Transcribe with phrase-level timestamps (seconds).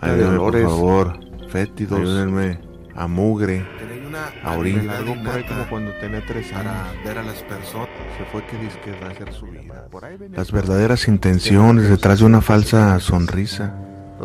[0.00, 0.38] Ayúdenme.
[0.38, 1.20] Por favor.
[1.48, 2.00] Fétidos.
[2.00, 2.60] Ayúdenme.
[2.94, 3.66] A mugre.
[4.44, 4.96] A orina.
[4.98, 6.72] Algo por ahí como cuando tenía tres años.
[6.72, 7.88] Para ver a las personas.
[8.18, 9.86] Se fue que disque a hacer su vida.
[9.90, 13.74] Por ahí venía Las verdaderas intenciones detrás de una falsa sonrisa.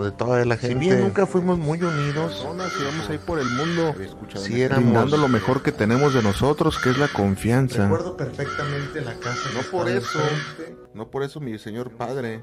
[0.04, 0.76] De toda la gente.
[0.76, 3.94] Si bien nunca fuimos muy unidos, personas íbamos ahí por el mundo.
[4.36, 7.84] sí éramos brindando lo mejor que tenemos de nosotros, que es la confianza.
[7.84, 9.50] Recuerdo perfectamente la casa.
[9.54, 10.78] No por eso, enfrente.
[10.94, 12.42] no por eso mi señor padre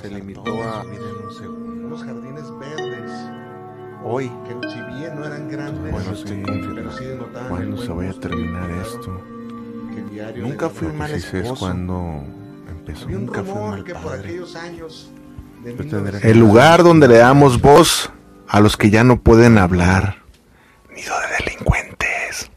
[0.00, 3.10] se limitó a unos jardines verdes
[4.04, 4.30] hoy.
[4.46, 6.42] que si bien no eran grandes, Bueno, sí,
[6.74, 9.22] pero sí denotaban el ¿Cuándo buen se vaya a terminar que esto?
[10.36, 11.52] Nunca fui mal esposo.
[11.54, 12.22] es cuando
[12.68, 13.04] empezó.
[13.04, 14.20] Había un Nunca fui mal que por padre.
[14.20, 15.10] aquellos años
[16.22, 18.10] El lugar donde le damos voz
[18.46, 20.24] a los que ya no pueden hablar.
[20.90, 22.50] Nido de delincuentes.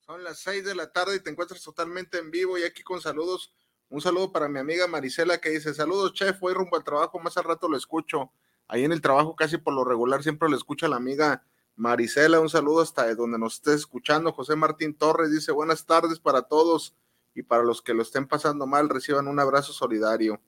[0.00, 3.00] Son las 6 de la tarde y te encuentras totalmente en vivo y aquí con
[3.00, 3.54] saludos.
[3.88, 7.36] Un saludo para mi amiga Marisela que dice, saludos chef, voy rumbo al trabajo, más
[7.38, 8.32] al rato lo escucho.
[8.68, 11.44] Ahí en el trabajo casi por lo regular siempre lo escucha la amiga
[11.76, 12.40] Marisela.
[12.40, 14.32] Un saludo hasta donde nos estés escuchando.
[14.32, 16.94] José Martín Torres dice, buenas tardes para todos
[17.34, 20.40] y para los que lo estén pasando mal, reciban un abrazo solidario.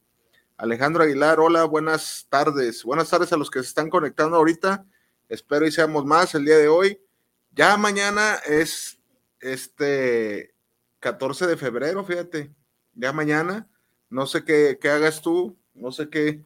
[0.56, 2.84] Alejandro Aguilar, hola, buenas tardes.
[2.84, 4.84] Buenas tardes a los que se están conectando ahorita.
[5.28, 7.00] Espero y seamos más el día de hoy.
[7.52, 9.00] Ya mañana es
[9.40, 10.54] este
[11.00, 12.54] 14 de febrero, fíjate.
[12.94, 13.68] Ya mañana.
[14.10, 16.44] No sé qué, qué hagas tú, no sé qué,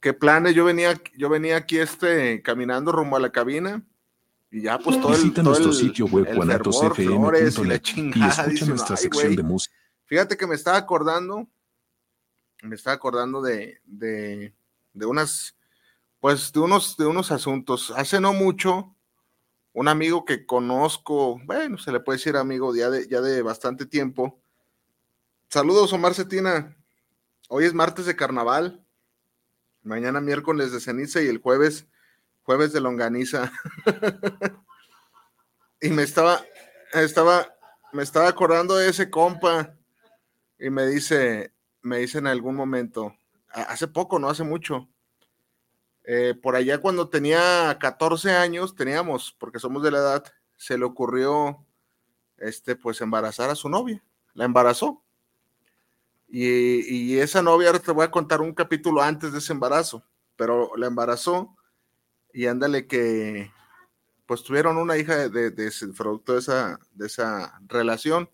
[0.00, 0.54] qué planes.
[0.54, 3.84] Yo venía, yo venía aquí este caminando rumbo a la cabina
[4.54, 8.28] y ya pues todo el, Visita todo nuestro el- sitio web y guanatosfm.net y chingada,
[8.28, 9.36] escucha dice, nuestra "Ay, sección güey".
[9.36, 9.74] de música.
[10.06, 11.48] Fíjate que me estaba acordando,
[12.62, 14.54] me estaba acordando de, de,
[14.92, 15.56] de unas,
[16.20, 17.92] pues de unos, de unos asuntos.
[17.96, 18.94] Hace no mucho,
[19.72, 23.86] un amigo que conozco, bueno, se le puede decir amigo ya de, ya de bastante
[23.86, 24.40] tiempo.
[25.48, 26.76] Saludos, Omar Cetina.
[27.48, 28.84] Hoy es martes de carnaval,
[29.82, 31.86] mañana miércoles de ceniza y el jueves,
[32.44, 33.50] jueves de longaniza.
[35.80, 36.42] y me estaba,
[36.92, 37.46] estaba,
[37.92, 39.74] me estaba acordando de ese compa
[40.58, 41.52] y me dice,
[41.82, 43.16] me dice en algún momento,
[43.48, 44.88] hace poco, no hace mucho,
[46.04, 50.24] eh, por allá cuando tenía 14 años, teníamos, porque somos de la edad,
[50.56, 51.64] se le ocurrió,
[52.36, 54.04] este, pues embarazar a su novia,
[54.34, 55.02] la embarazó.
[56.28, 60.04] Y, y esa novia, ahora te voy a contar un capítulo antes de ese embarazo,
[60.36, 61.53] pero la embarazó
[62.34, 63.50] y ándale que,
[64.26, 68.28] pues tuvieron una hija de, ese producto de esa, de esa relación.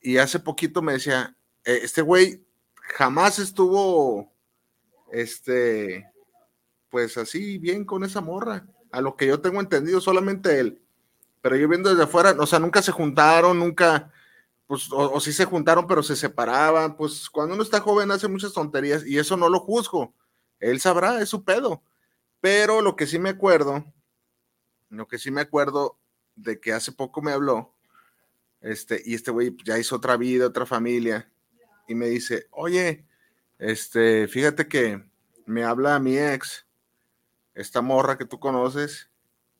[0.00, 2.44] Y hace poquito me decía, "Eh, este güey
[2.96, 4.32] jamás estuvo,
[5.12, 6.10] este,
[6.90, 8.66] pues así bien con esa morra.
[8.92, 10.82] A lo que yo tengo entendido, solamente él.
[11.42, 14.12] Pero yo viendo desde afuera, o sea, nunca se juntaron, nunca,
[14.66, 16.96] pues, o, o sí se juntaron, pero se separaban.
[16.96, 20.14] Pues cuando uno está joven hace muchas tonterías y eso no lo juzgo.
[20.60, 21.82] Él sabrá, es su pedo.
[22.40, 23.84] Pero lo que sí me acuerdo,
[24.90, 25.98] lo que sí me acuerdo
[26.36, 27.74] de que hace poco me habló,
[28.60, 31.30] este, y este güey ya hizo otra vida, otra familia,
[31.86, 33.06] y me dice, oye,
[33.58, 35.04] este, fíjate que
[35.46, 36.66] me habla mi ex,
[37.54, 39.10] esta morra que tú conoces,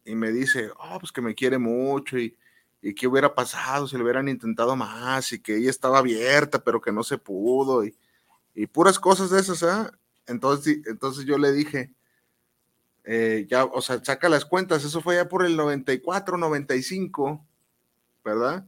[0.05, 2.37] y me dice, oh, pues que me quiere mucho, y,
[2.81, 6.81] y qué hubiera pasado si lo hubieran intentado más, y que ella estaba abierta, pero
[6.81, 7.97] que no se pudo, y,
[8.73, 9.93] puras cosas de esas, ¿ah?
[10.27, 11.93] Entonces, entonces yo le dije,
[13.11, 17.47] eh, ya, o sea, saca las cuentas, eso fue ya por el 94, 95,
[18.25, 18.67] ¿verdad?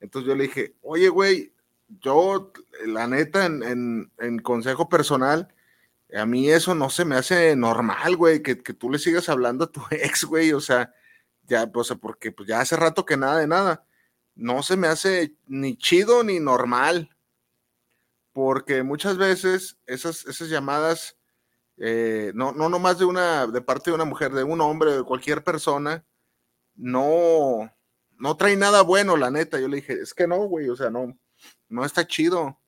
[0.00, 1.52] Entonces yo le dije, oye, güey,
[2.00, 2.52] yo,
[2.86, 5.48] la neta, en, en- en consejo personal,
[6.14, 9.64] a mí eso no se me hace normal, güey, que, que tú le sigas hablando
[9.64, 10.92] a tu ex, güey, o sea,
[11.48, 13.84] ya, o sea, porque pues ya hace rato que nada de nada.
[14.36, 17.10] no se me hace ni chido ni normal,
[18.32, 21.16] porque muchas veces esas, esas llamadas,
[21.84, 25.02] eh, no, no nomás de una, de parte de una mujer, de un hombre, de
[25.02, 26.06] cualquier persona,
[26.76, 27.74] no,
[28.18, 29.58] no trae nada bueno, la neta.
[29.58, 31.18] Yo le dije, es que no, güey, o sea, no,
[31.68, 32.60] no está chido.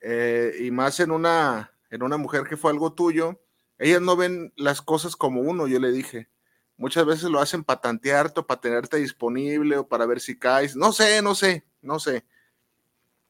[0.00, 3.40] Eh, y más en una, en una mujer que fue algo tuyo,
[3.78, 6.28] ellas no ven las cosas como uno, yo le dije.
[6.76, 10.74] Muchas veces lo hacen para tantearte o para tenerte disponible o para ver si caes.
[10.74, 12.26] No sé, no sé, no sé.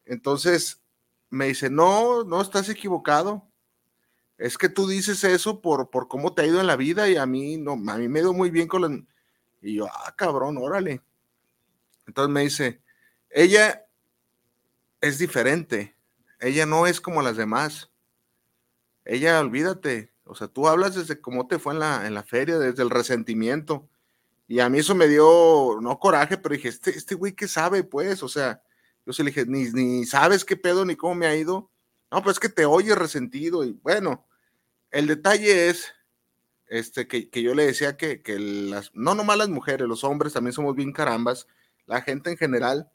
[0.06, 0.82] Entonces
[1.28, 3.50] me dice, no, no estás equivocado.
[4.38, 7.16] Es que tú dices eso por, por cómo te ha ido en la vida y
[7.16, 8.90] a mí no, a mí me ha ido muy bien con las...
[9.62, 11.00] Y yo, ah, cabrón, órale.
[12.06, 12.82] Entonces me dice,
[13.30, 13.86] ella
[15.00, 15.96] es diferente.
[16.40, 17.90] Ella no es como las demás.
[19.04, 22.58] Ella, olvídate, o sea, tú hablas desde cómo te fue en la, en la feria,
[22.58, 23.88] desde el resentimiento.
[24.46, 27.82] Y a mí eso me dio, no coraje, pero dije, este, este güey que sabe,
[27.84, 28.62] pues, o sea,
[29.06, 31.70] yo se le dije, ni, ni sabes qué pedo ni cómo me ha ido.
[32.14, 33.64] No, pues es que te oye resentido.
[33.64, 34.24] Y bueno,
[34.92, 35.92] el detalle es
[36.68, 40.32] este, que, que yo le decía que, que, las, no nomás las mujeres, los hombres
[40.32, 41.48] también somos bien carambas,
[41.86, 42.88] la gente en general,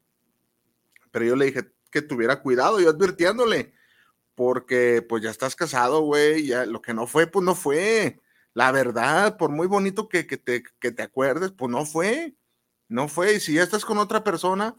[1.11, 3.73] pero yo le dije que tuviera cuidado, yo advirtiéndole,
[4.35, 8.21] porque pues ya estás casado, güey, ya lo que no fue, pues no fue.
[8.53, 12.37] La verdad, por muy bonito que, que, te, que te acuerdes, pues no fue,
[12.87, 13.33] no fue.
[13.33, 14.77] Y si ya estás con otra persona,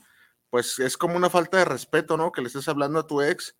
[0.48, 2.32] pues es como una falta de respeto, ¿no?
[2.32, 3.54] Que le estés hablando a tu ex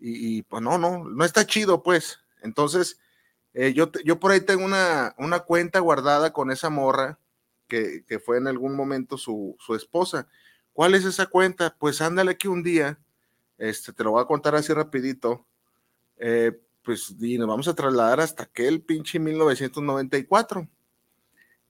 [0.00, 2.20] y, pues no, no, no está chido, pues.
[2.42, 3.00] Entonces,
[3.54, 7.18] eh, yo, yo por ahí tengo una, una cuenta guardada con esa morra
[7.66, 10.28] que, que fue en algún momento su, su esposa.
[10.72, 11.74] ¿Cuál es esa cuenta?
[11.78, 12.98] Pues ándale que un día
[13.58, 15.44] este, te lo voy a contar así rapidito.
[16.16, 20.68] Eh, pues y nos vamos a trasladar hasta aquel pinche 1994.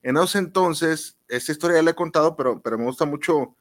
[0.01, 3.55] En ese entonces, esta historia ya la he contado, pero, pero me gusta mucho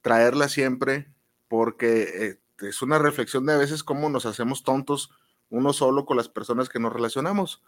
[0.00, 1.08] traerla siempre
[1.48, 5.10] porque eh, es una reflexión de a veces cómo nos hacemos tontos
[5.50, 7.62] uno solo con las personas que nos relacionamos.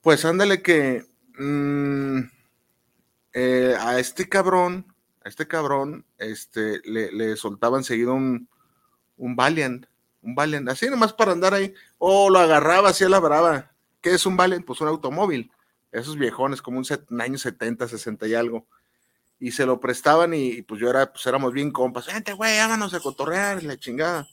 [0.00, 1.06] Pues ándale que
[1.38, 2.20] mm,
[3.32, 8.48] eh, a este cabrón, a este cabrón, este, le, le soltaban seguido un,
[9.16, 9.86] un Valiant,
[10.22, 13.72] un Valiant, así nomás para andar ahí, o lo agarraba así a la brava.
[14.00, 14.64] ¿Qué es un Valiant?
[14.64, 15.50] Pues un automóvil,
[15.90, 18.66] esos viejones, como un, un año 70, 60 y algo.
[19.44, 22.94] Y se lo prestaban y, pues yo era, pues éramos bien compas, vente güey, vámonos
[22.94, 24.26] a cotorrear, la chingada.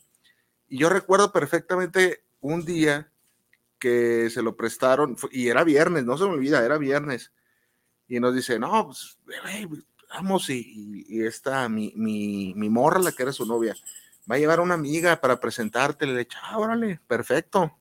[0.69, 3.11] Y yo recuerdo perfectamente un día
[3.77, 7.33] que se lo prestaron, y era viernes, no se me olvida, era viernes.
[8.07, 9.19] Y nos dice, no, pues,
[10.13, 13.75] vamos, y, y, esta, mi, mi, mi morra, la que era su novia,
[14.31, 16.05] va a llevar a una amiga para presentarte.
[16.05, 17.77] Le dije, ah, órale, perfecto.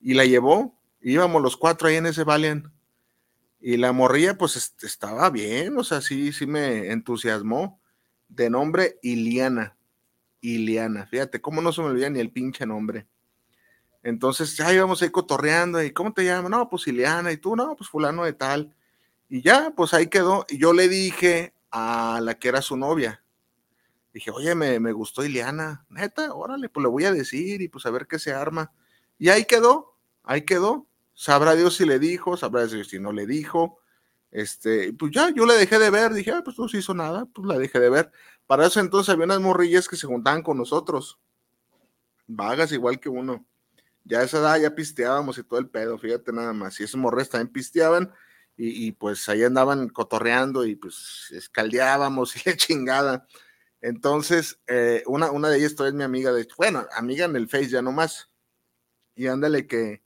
[0.00, 2.66] Y la llevó, íbamos los cuatro ahí en ese Valiant.
[3.68, 7.80] Y la morría, pues estaba bien, o sea, sí, sí me entusiasmó.
[8.28, 9.76] De nombre Iliana.
[10.40, 13.08] Iliana, fíjate, cómo no se me olvida ni el pinche nombre.
[14.04, 16.48] Entonces ya íbamos ahí cotorreando, y ¿cómo te llamas?
[16.48, 18.72] No, pues Iliana, y tú, no, pues fulano de tal.
[19.28, 20.46] Y ya, pues ahí quedó.
[20.48, 23.20] Y yo le dije a la que era su novia,
[24.12, 27.84] Dije, oye, me, me gustó Ileana, neta, órale, pues le voy a decir y pues
[27.84, 28.70] a ver qué se arma.
[29.18, 30.86] Y ahí quedó, ahí quedó.
[31.18, 33.80] Sabrá Dios si le dijo, sabrá Dios si no le dijo.
[34.30, 37.24] Este, pues ya, yo le dejé de ver, dije, ah, pues no se hizo nada,
[37.24, 38.12] pues la dejé de ver.
[38.46, 41.18] Para eso entonces había unas morrillas que se juntaban con nosotros,
[42.26, 43.46] vagas igual que uno.
[44.04, 46.78] Ya esa edad ya pisteábamos y todo el pedo, fíjate nada más.
[46.80, 48.12] Y esos morrillas también pisteaban
[48.58, 53.26] y, pues ahí andaban cotorreando y pues escaldeábamos y le chingada.
[53.80, 57.48] Entonces, eh, una, una de ellas todavía es mi amiga, de bueno, amiga en el
[57.48, 58.30] Face ya nomás.
[59.14, 60.05] Y ándale que,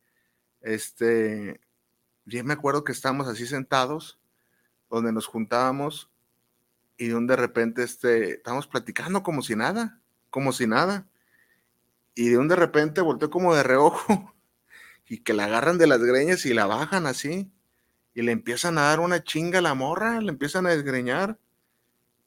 [0.61, 1.61] este,
[2.25, 4.19] yo me acuerdo que estábamos así sentados,
[4.89, 6.11] donde nos juntábamos,
[6.97, 11.09] y de repente, este, estábamos platicando como si nada, como si nada.
[12.15, 14.35] Y de un de repente volteó como de reojo,
[15.09, 17.51] y que la agarran de las greñas y la bajan así,
[18.15, 21.39] y le empiezan a dar una chinga a la morra, le empiezan a desgreñar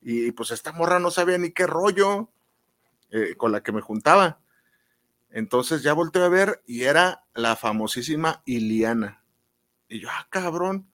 [0.03, 2.29] y pues esta morra no sabía ni qué rollo
[3.09, 4.39] eh, con la que me juntaba.
[5.33, 9.23] Entonces ya volteé a ver y era la famosísima Iliana.
[9.89, 10.87] Y yo, ah, cabrón.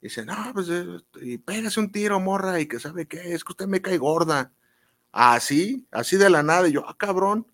[0.00, 0.86] Y dice, no, pues, eh,
[1.20, 4.52] y pégase un tiro, morra, y que sabe qué, es que usted me cae gorda.
[5.12, 6.68] Así, así de la nada.
[6.68, 7.46] Y yo, ah, cabrón.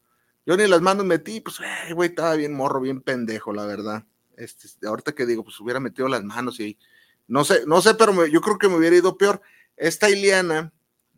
[0.47, 4.05] Yo ni las manos metí, pues, eh, güey, estaba bien morro, bien pendejo, la verdad.
[4.37, 6.79] Este, ahorita que digo, pues hubiera metido las manos y
[7.27, 9.43] no sé, no sé, pero yo creo que me hubiera ido peor.
[9.77, 10.73] Esta Iliana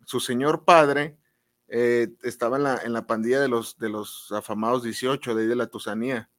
[0.05, 1.17] su señor padre
[1.73, 5.47] eh, estaba en la, en la pandilla de los, de los afamados 18 de ahí
[5.47, 6.29] de la Tusanía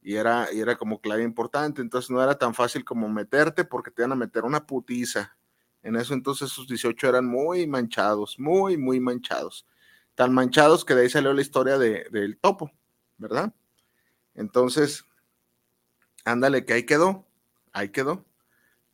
[0.00, 3.90] y era, y era como clave importante, entonces no era tan fácil como meterte porque
[3.90, 5.36] te iban a meter una putiza
[5.82, 9.66] En eso entonces sus 18 eran muy manchados, muy, muy manchados.
[10.14, 12.72] Tan manchados que de ahí salió la historia de, del topo,
[13.18, 13.52] ¿verdad?
[14.34, 15.04] Entonces,
[16.24, 17.26] ándale, que ahí quedó,
[17.72, 18.24] ahí quedó.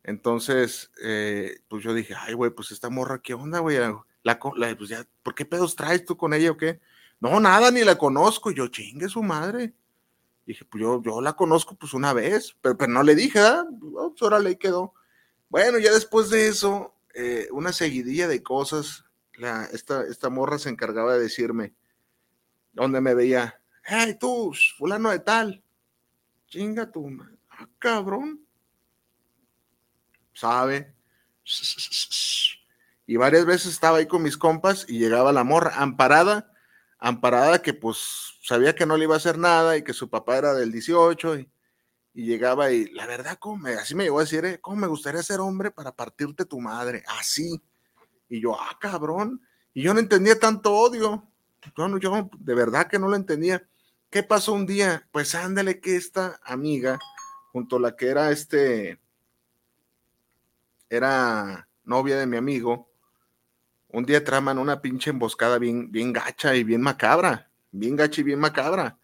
[0.02, 3.78] Entonces, eh, pues yo dije, ay, güey, pues esta morra, ¿qué onda, güey?
[4.26, 4.40] La,
[4.76, 6.80] pues ya, ¿Por qué pedos traes tú con ella o qué?
[7.20, 8.50] No, nada, ni la conozco.
[8.50, 9.72] yo, chingue su madre.
[10.44, 13.64] Dije, pues yo, yo la conozco pues una vez, pero, pero no le dije, ¿ah?
[13.78, 14.94] pues ahora le quedó.
[15.48, 19.04] Bueno, ya después de eso, eh, una seguidilla de cosas,
[19.72, 21.72] esta, esta morra se encargaba de decirme,
[22.72, 25.62] donde me veía, hey, tú, fulano de tal,
[26.48, 27.16] chinga tu,
[27.50, 28.44] ah, cabrón,
[30.32, 30.92] sabe.
[33.06, 36.52] Y varias veces estaba ahí con mis compas y llegaba la morra amparada,
[36.98, 40.38] amparada que pues sabía que no le iba a hacer nada y que su papá
[40.38, 41.48] era del 18 y,
[42.14, 45.38] llegaba y la verdad, ¿cómo así me llegó a decir, eh, ¿cómo me gustaría ser
[45.38, 47.04] hombre para partirte tu madre?
[47.18, 47.62] Así.
[48.28, 49.42] Y yo, ah, cabrón.
[49.74, 51.28] Y yo no entendía tanto odio.
[51.76, 53.68] Yo, yo de verdad que no lo entendía.
[54.10, 55.06] ¿Qué pasó un día?
[55.12, 56.98] Pues ándale que esta amiga,
[57.52, 58.98] junto a la que era este,
[60.88, 62.88] era novia de mi amigo,
[63.96, 68.24] un día traman una pinche emboscada bien, bien gacha y bien macabra, bien gacha y
[68.24, 68.98] bien macabra.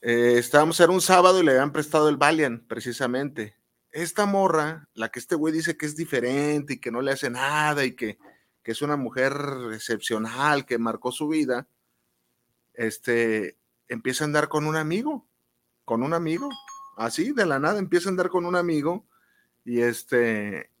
[0.00, 3.56] Eh, estábamos, era un sábado y le habían prestado el Valiant, precisamente.
[3.90, 7.30] Esta morra, la que este güey dice que es diferente y que no le hace
[7.30, 8.16] nada y que,
[8.62, 9.32] que es una mujer
[9.72, 11.66] excepcional, que marcó su vida,
[12.74, 13.58] este,
[13.88, 15.26] empieza a andar con un amigo,
[15.84, 16.48] con un amigo,
[16.96, 19.04] así de la nada empieza a andar con un amigo
[19.64, 20.71] y este,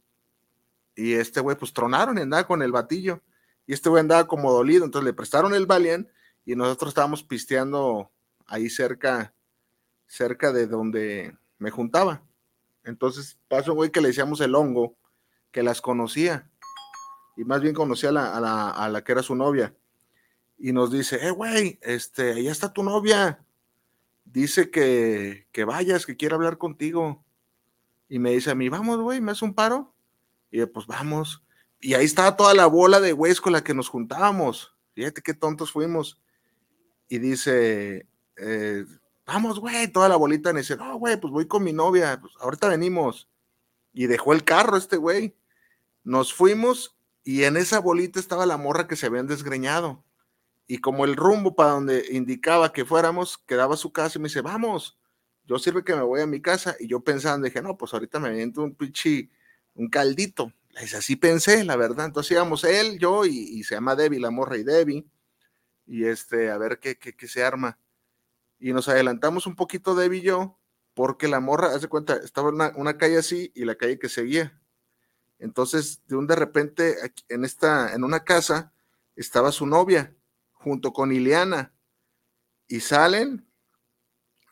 [0.94, 3.22] y este güey, pues tronaron y andaba con el batillo.
[3.66, 6.08] Y este güey andaba como dolido, entonces le prestaron el Valiant
[6.44, 8.10] y nosotros estábamos pisteando
[8.46, 9.34] ahí cerca,
[10.06, 12.22] cerca de donde me juntaba.
[12.84, 14.96] Entonces pasó un güey que le decíamos el hongo,
[15.52, 16.50] que las conocía,
[17.36, 19.74] y más bien conocía a la, la, la que era su novia.
[20.58, 23.44] Y nos dice, eh, güey, este, ahí está tu novia.
[24.24, 27.24] Dice que, que vayas, que quiere hablar contigo.
[28.08, 29.94] Y me dice a mí, vamos, güey, ¿me hace un paro?
[30.52, 31.42] Y pues vamos.
[31.80, 34.76] Y ahí estaba toda la bola de güeyes con la que nos juntábamos.
[34.94, 36.20] Fíjate qué tontos fuimos.
[37.08, 38.06] Y dice,
[38.36, 38.84] eh,
[39.26, 40.52] vamos, güey, toda la bolita.
[40.52, 43.28] me dice, no, güey, pues voy con mi novia, pues ahorita venimos.
[43.92, 45.34] Y dejó el carro este güey.
[46.04, 50.04] Nos fuimos y en esa bolita estaba la morra que se habían desgreñado.
[50.66, 54.42] Y como el rumbo para donde indicaba que fuéramos, quedaba su casa y me dice,
[54.42, 54.98] vamos,
[55.44, 56.76] yo sirve que me voy a mi casa.
[56.78, 59.30] Y yo pensando, dije, no, pues ahorita me viento un pinche
[59.74, 60.52] un caldito.
[60.76, 62.06] Así pensé, la verdad.
[62.06, 65.06] Entonces íbamos él, yo y, se llama Debbie, la morra y Debbie.
[65.86, 67.78] Y este, a ver qué, qué, se arma.
[68.58, 70.58] Y nos adelantamos un poquito Debbie y yo,
[70.94, 74.58] porque la morra, hace cuenta, estaba en una, calle así y la calle que seguía.
[75.38, 76.96] Entonces, de un de repente,
[77.28, 78.72] en esta, en una casa,
[79.16, 80.14] estaba su novia,
[80.52, 81.74] junto con Ileana.
[82.68, 83.46] Y salen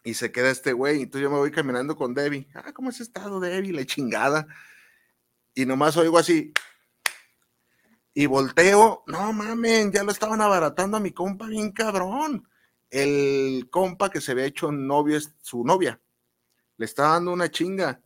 [0.04, 1.02] y se queda este güey.
[1.02, 2.48] Entonces yo me voy caminando con Debbie.
[2.54, 3.72] Ah, ¿cómo has estado, Debbie?
[3.72, 4.46] La chingada
[5.60, 6.52] y nomás oigo así.
[8.14, 12.48] Y volteo, no mamen, ya lo estaban abaratando a mi compa bien cabrón.
[12.88, 16.00] El compa que se había hecho novio es su novia.
[16.76, 18.00] Le estaba dando una chinga.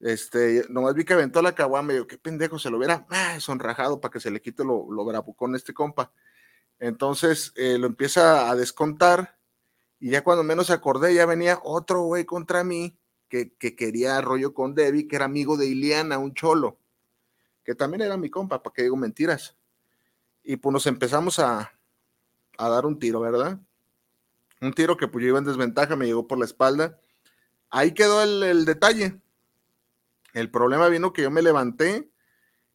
[0.00, 3.38] Este, nomás vi que aventó la caguama y yo, qué pendejo, se lo hubiera ah,
[3.40, 6.12] sonrajado para que se le quite lo, lo bravucón este compa.
[6.78, 9.38] Entonces eh, lo empieza a descontar
[9.98, 12.98] y ya cuando menos acordé, ya venía otro güey contra mí
[13.28, 16.78] que, quería rollo con Debbie, que era amigo de Iliana, un cholo,
[17.64, 19.56] que también era mi compa, para que digo mentiras.
[20.42, 21.72] Y pues nos empezamos a,
[22.58, 23.58] dar un tiro, ¿verdad?
[24.60, 26.98] Un tiro que pues yo iba en desventaja, me llegó por la espalda.
[27.70, 29.20] Ahí quedó el, detalle.
[30.32, 32.10] El problema vino que yo me levanté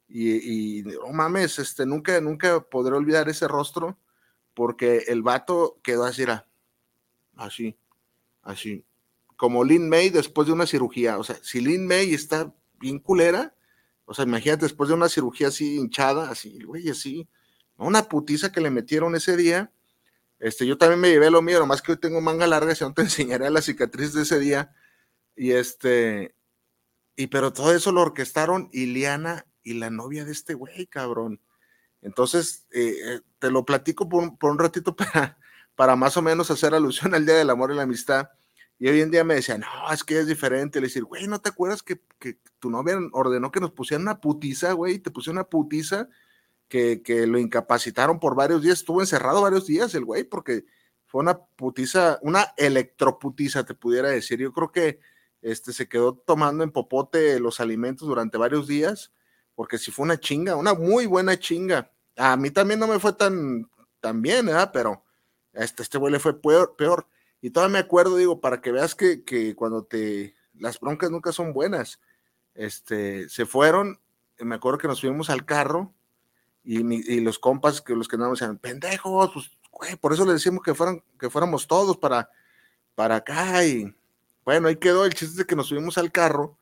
[0.08, 3.98] y, no mames, este, nunca, nunca podré olvidar ese rostro
[4.56, 6.26] porque el vato quedó así,
[7.36, 7.78] así,
[8.42, 8.86] así
[9.40, 11.18] como Lin May después de una cirugía.
[11.18, 13.56] O sea, si Lin May está bien culera,
[14.10, 17.30] o sea, imagínate después de una cirugía así hinchada, así, güey, así,
[17.78, 19.72] una putiza que le metieron ese día.
[20.40, 22.92] Este, yo también me llevé lo mío, nomás que hoy tengo manga larga, si no
[22.92, 24.74] te enseñaré la cicatriz de ese día.
[25.36, 26.34] Y este,
[27.16, 31.40] y pero todo eso lo orquestaron Iliana y la novia de este güey, cabrón.
[32.02, 35.38] Entonces, eh, eh, te lo platico por, por, un ratito para,
[35.76, 38.30] para más o menos hacer alusión al Día del Amor y la Amistad.
[38.80, 40.80] Y hoy en día me decían, no, es que es diferente.
[40.80, 42.02] Le decir, güey, ¿no te acuerdas que,
[42.60, 45.00] tu novia ordenó que nos pusieran una putiza, güey?
[45.00, 46.08] Te pusieron una putiza
[46.70, 48.80] que, lo incapacitaron por varios días.
[48.80, 50.66] Estuvo encerrado varios días el güey, porque
[51.08, 54.40] fue una putiza, una electroputiza, te pudiera decir.
[54.40, 55.00] Yo creo que
[55.42, 59.12] este, se quedó tomando en popote los alimentos durante varios días.
[59.56, 61.92] porque si fue una chinga, una muy buena chinga.
[62.16, 63.70] A mí también no me fue tan,
[64.00, 64.72] tan bien, ¿verdad?
[64.74, 65.04] Pero
[65.52, 67.08] este, este güey le fue peor, peor.
[67.42, 71.32] Y todavía me acuerdo, digo, para que veas que, que cuando te, las broncas nunca
[71.32, 72.00] son buenas.
[72.54, 74.00] Este, se fueron,
[74.40, 75.94] me acuerdo que nos fuimos al carro
[76.64, 80.62] y, los compas, que los que andábamos decían, pendejos, pues, güey, por eso le decimos
[80.64, 82.30] que, fueran, que fuéramos todos para,
[82.96, 83.96] para acá y
[84.44, 86.58] bueno, ahí quedó el chiste de que nos subimos al carro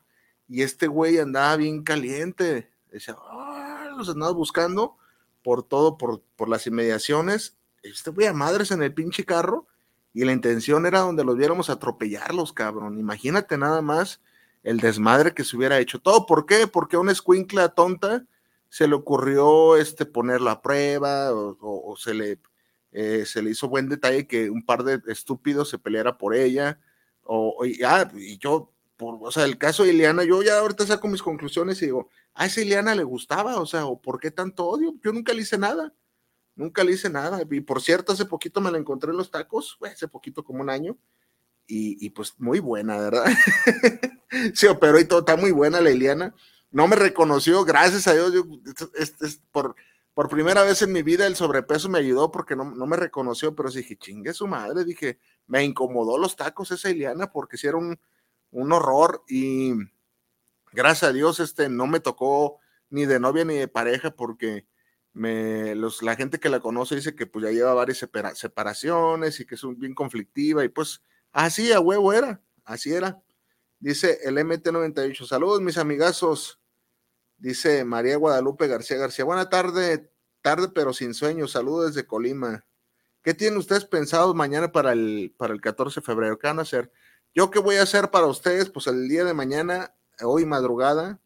[0.48, 2.70] y este güey andaba bien caliente.
[2.90, 4.96] Decía, ah, los andaba buscando
[5.42, 7.56] por todo, por, por las inmediaciones.
[7.82, 9.66] Este güey a madres en el pinche carro
[10.18, 12.98] y la intención era donde los viéramos atropellarlos, cabrón.
[12.98, 14.20] Imagínate nada más
[14.64, 16.00] el desmadre que se hubiera hecho.
[16.00, 16.66] ¿Todo por qué?
[16.66, 18.26] Porque a una escuincla tonta
[18.68, 22.40] se le ocurrió este, ponerlo a prueba o, se, le,
[22.90, 26.80] eh, se le hizo buen detalle que un par de estúpidos se peleara por ella
[27.22, 30.84] o, y, ah, y yo, por, o sea, el caso de Ileana, yo ya ahorita
[30.84, 34.32] saco mis conclusiones y digo, a esa Ileana le gustaba, o sea, o por qué
[34.32, 35.94] tanto odio, yo nunca le hice nda
[36.58, 39.78] nunca le hice nada, y por cierto, hace poquito me la encontré en los tacos,
[39.90, 40.98] hace poquito como un año,
[41.66, 43.26] y, y pues muy buena, ¿verdad?
[44.54, 46.34] sí, pero y todo, está muy buena la Ileana,
[46.70, 48.44] no me reconoció, gracias a Dios, yo,
[49.52, 49.76] por,
[50.12, 53.54] por primera vez en mi vida el sobrepeso me ayudó porque no, no me reconoció,
[53.54, 57.76] pero dije, chingue su madre, dije, me incomodó los tacos esa Ileana porque si era
[57.78, 57.98] un,
[58.50, 59.74] horror y
[60.72, 62.58] gracias a Dios este no me tocó
[62.90, 64.66] ni de novia ni de pareja porque
[65.18, 69.46] me, los, la gente que la conoce dice que pues ya lleva varias separaciones y
[69.46, 73.20] que es bien conflictiva y pues así a huevo era, así era.
[73.80, 76.60] Dice el MT98, saludos mis amigazos.
[77.36, 80.10] Dice María Guadalupe García García, buena tarde,
[80.40, 82.64] tarde pero sin sueño, saludos desde Colima.
[83.22, 86.38] ¿Qué tienen ustedes pensado mañana para el, para el 14 de febrero?
[86.38, 86.90] ¿Qué van a hacer?
[87.34, 88.70] ¿Yo qué voy a hacer para ustedes?
[88.70, 91.20] Pues el día de mañana, hoy madrugada,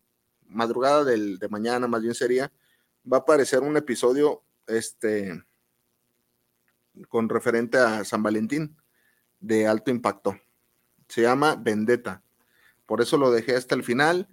[0.46, 2.52] madrugada del, de mañana más bien sería,
[3.10, 5.42] va a aparecer un episodio este,
[7.08, 8.76] con referente a San Valentín
[9.40, 10.38] de alto impacto.
[11.08, 12.22] Se llama Vendetta.
[12.86, 14.28] Por eso lo dejé hasta el final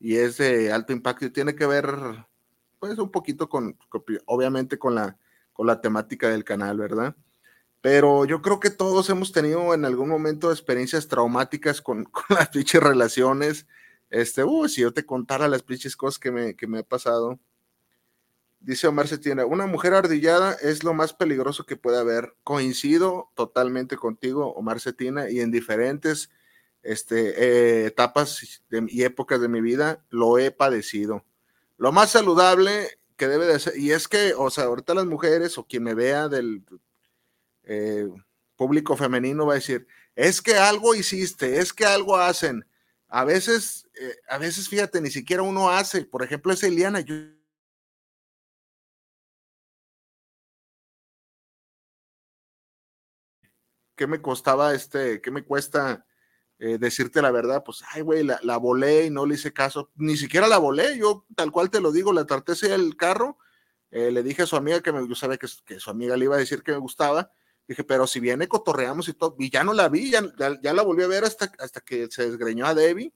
[0.00, 1.88] y es de alto impacto y tiene que ver
[2.78, 3.76] pues un poquito con
[4.26, 5.18] obviamente con la
[5.52, 7.16] con la temática del canal, ¿verdad?
[7.80, 12.82] Pero yo creo que todos hemos tenido en algún momento experiencias traumáticas con, las pinches
[12.82, 13.66] relaciones.
[14.10, 17.38] Este, uh, si yo te contara las pinches cosas que me, que me ha pasado.
[18.60, 22.34] Dice Omar Cetina, una mujer ardillada es lo más peligroso que puede haber.
[22.42, 26.30] Coincido totalmente contigo, Omar Cetina, y en diferentes
[26.82, 31.24] este, eh, etapas y épocas de mi vida lo he padecido.
[31.76, 35.58] Lo más saludable que debe de ser, y es que, o sea, ahorita las mujeres
[35.58, 36.64] o quien me vea del
[37.64, 38.08] eh,
[38.56, 42.66] público femenino va a decir, es que algo hiciste, es que algo hacen.
[43.08, 46.04] A veces, eh, a veces, fíjate, ni siquiera uno hace.
[46.04, 47.14] Por ejemplo, esa Eliana, yo
[53.98, 56.06] ¿qué me costaba este, qué me cuesta
[56.60, 59.90] eh, decirte la verdad, pues, ay, güey, la, la, volé y no le hice caso,
[59.96, 63.38] ni siquiera la volé, yo tal cual te lo digo, la traté el carro,
[63.90, 66.36] eh, le dije a su amiga que me, sabía que, que, su amiga le iba
[66.36, 67.30] a decir que me gustaba,
[67.66, 70.22] dije, pero si viene, cotorreamos y todo, y ya no la vi, ya,
[70.62, 73.12] ya, la volví a ver hasta, hasta que se desgreñó a Debbie,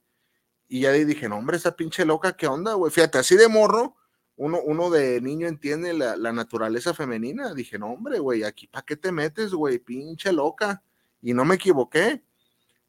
[0.69, 2.93] y ya dije, no, hombre, esa pinche loca, ¿qué onda, güey?
[2.93, 3.97] Fíjate, así de morro,
[4.43, 8.85] uno, uno de niño entiende la, la naturaleza femenina, dije, no, hombre, güey, aquí, ¿para
[8.85, 9.79] qué te metes, güey?
[9.79, 10.83] Pinche loca,
[11.21, 12.25] y no me equivoqué,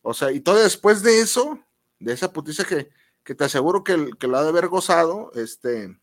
[0.01, 1.59] o sea, y todo después de eso,
[1.99, 2.89] de esa putiza que,
[3.23, 5.95] que te aseguro que, que lo ha de haber gozado, este,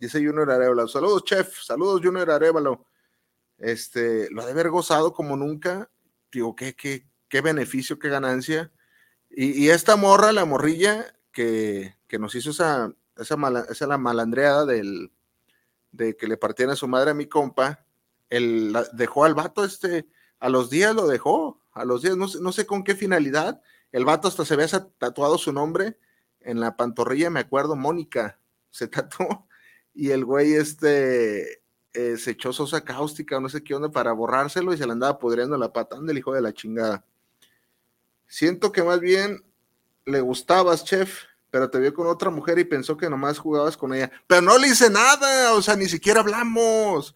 [0.00, 2.86] dice Junior Arevalo, saludos chef, saludos Junior Arevalo,
[3.58, 5.90] este, lo ha de haber gozado como nunca,
[6.32, 8.72] digo, qué, qué, qué beneficio, qué ganancia,
[9.28, 13.98] y, y, esta morra, la morrilla, que, que nos hizo esa, esa, mala, esa la
[13.98, 15.12] malandreada del,
[15.92, 17.84] de que le partieran a su madre a mi compa,
[18.30, 20.06] él dejó al vato este,
[20.40, 23.62] a los días lo dejó, a los días, no sé, no sé con qué finalidad.
[23.92, 25.98] El vato hasta se había tatuado su nombre
[26.40, 29.46] en la pantorrilla, me acuerdo, Mónica se tatuó
[29.94, 34.74] y el güey este eh, se echó sosa cáustica no sé qué onda para borrárselo
[34.74, 36.00] y se le andaba pudriendo la pata.
[36.00, 37.04] del hijo de la chingada.
[38.26, 39.44] Siento que más bien
[40.04, 41.22] le gustabas, chef,
[41.54, 44.10] pero te vio con otra mujer y pensó que nomás jugabas con ella.
[44.26, 47.14] Pero no le hice nada, o sea, ni siquiera hablamos.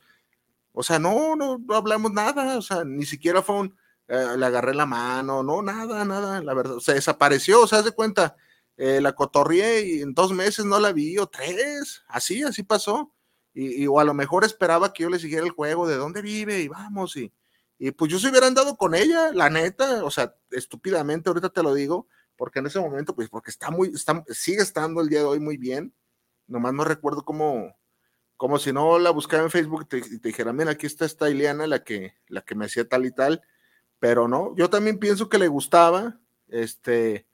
[0.71, 4.47] O sea, no, no, no hablamos nada, o sea, ni siquiera fue un, eh, le
[4.47, 8.37] agarré la mano, no, nada, nada, la verdad, se desapareció, o sea, de cuenta,
[8.77, 13.13] eh, la cotorrié y en dos meses no la vi, o tres, así, así pasó.
[13.53, 16.61] Y, o a lo mejor esperaba que yo le siguiera el juego de dónde vive
[16.61, 17.33] y vamos, y,
[17.77, 21.65] y pues yo se hubiera andado con ella, la neta, o sea, estúpidamente, ahorita te
[21.65, 22.07] lo digo,
[22.39, 25.41] porque en ese momento, pues porque está muy, está, sigue estando el día de hoy
[25.41, 25.93] muy bien,
[26.49, 27.77] Nomás no recuerdo cómo,
[28.37, 31.67] como si no la buscara en Facebook y te, dijera, mira, aquí está esta Ileana,
[31.67, 33.43] la que, la que me hacía tal y tal,
[34.01, 37.29] pero no, yo también pienso que le gustaba, este,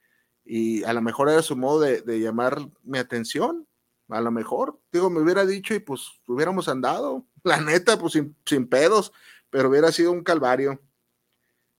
[0.44, 3.68] y a lo mejor era su modo de, llamar mi atención,
[4.08, 8.68] a lo mejor, digo, me hubiera dicho y pues hubiéramos andado, la neta, pues sin,
[8.68, 9.12] pedos,
[9.48, 10.80] pero hubiera sido un calvario.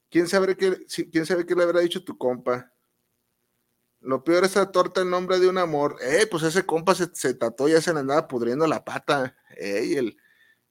[0.10, 2.72] ¿Quién sabe qué, quién sabe qué le habrá dicho tu compa?
[4.06, 5.98] Lo peor es la torta en nombre de un amor.
[6.02, 9.36] Eh, pues ese compa se, se tatuó, ya se le andaba pudriendo la pata.
[9.58, 10.18] Eh, el,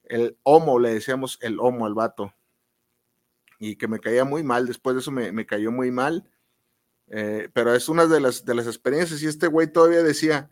[0.04, 2.32] el homo, le decíamos el homo al vato.
[3.58, 6.30] Y que me caía muy mal, después de eso me, cayó muy mal.
[7.08, 9.20] Eh, pero es una de las, de las experiencias.
[9.22, 10.50] Y este güey todavía decía,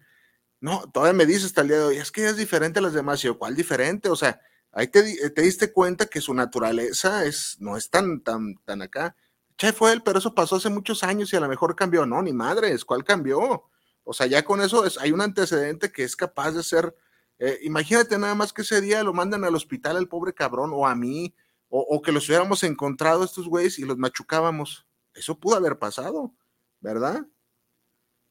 [0.60, 2.94] no, todavía me dice hasta el día de hoy, es que es diferente a las
[2.94, 3.22] demás.
[3.22, 4.08] Y yo, ¿cuál diferente?
[4.08, 4.40] O sea,
[4.72, 9.14] ahí te, te, diste cuenta que su naturaleza es, no es tan, tan, tan acá.
[9.62, 12.04] Che, fue él, pero eso pasó hace muchos años y a lo mejor cambió.
[12.04, 13.70] No, ni madres, ¿cuál cambió?
[14.02, 16.96] O sea, ya con eso es, hay un antecedente que es capaz de ser.
[17.38, 20.84] Eh, imagínate nada más que ese día lo mandan al hospital al pobre cabrón o
[20.84, 21.32] a mí,
[21.68, 24.84] o, que los hubiéramos encontrado estos güeyes y los machucábamos.
[25.14, 26.34] Eso pudo haber pasado,
[26.80, 27.24] ¿verdad?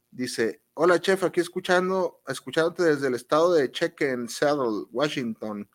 [0.10, 5.70] Dice, hola chef, aquí escuchando, escuchándote desde el estado de Cheque en Seattle, Washington.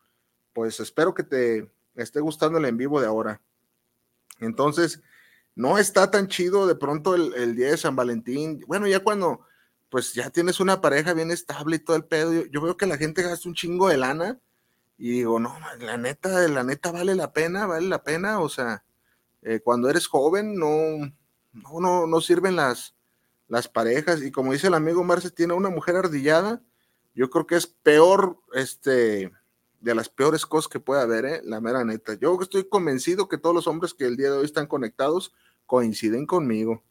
[0.53, 3.41] Pues espero que te esté gustando el en vivo de ahora.
[4.39, 5.01] Entonces,
[5.57, 8.63] no está tan chido de pronto el, día de San Valentín.
[8.67, 9.41] Bueno, ya cuando
[9.89, 12.95] pues ya tienes una pareja bien estable y todo el pedo, yo, veo que la
[12.95, 14.39] gente gasta un chingo de lana
[14.99, 18.83] y digo, no, la neta, la neta vale la pena, vale la pena, o sea,
[19.41, 21.11] eh, cuando eres joven no,
[21.53, 22.93] no, no, sirven las,
[23.47, 26.61] las parejas y como dice el amigo Marce, tiene una mujer ardillada,
[27.15, 29.31] yo creo que es peor, este,
[29.79, 31.41] de las peores cosas que puede haber, ¿eh?
[31.43, 32.13] la mera neta.
[32.15, 35.33] Yo estoy convencido que todos los hombres que el día de hoy están conectados
[35.67, 36.83] coinciden conmigo.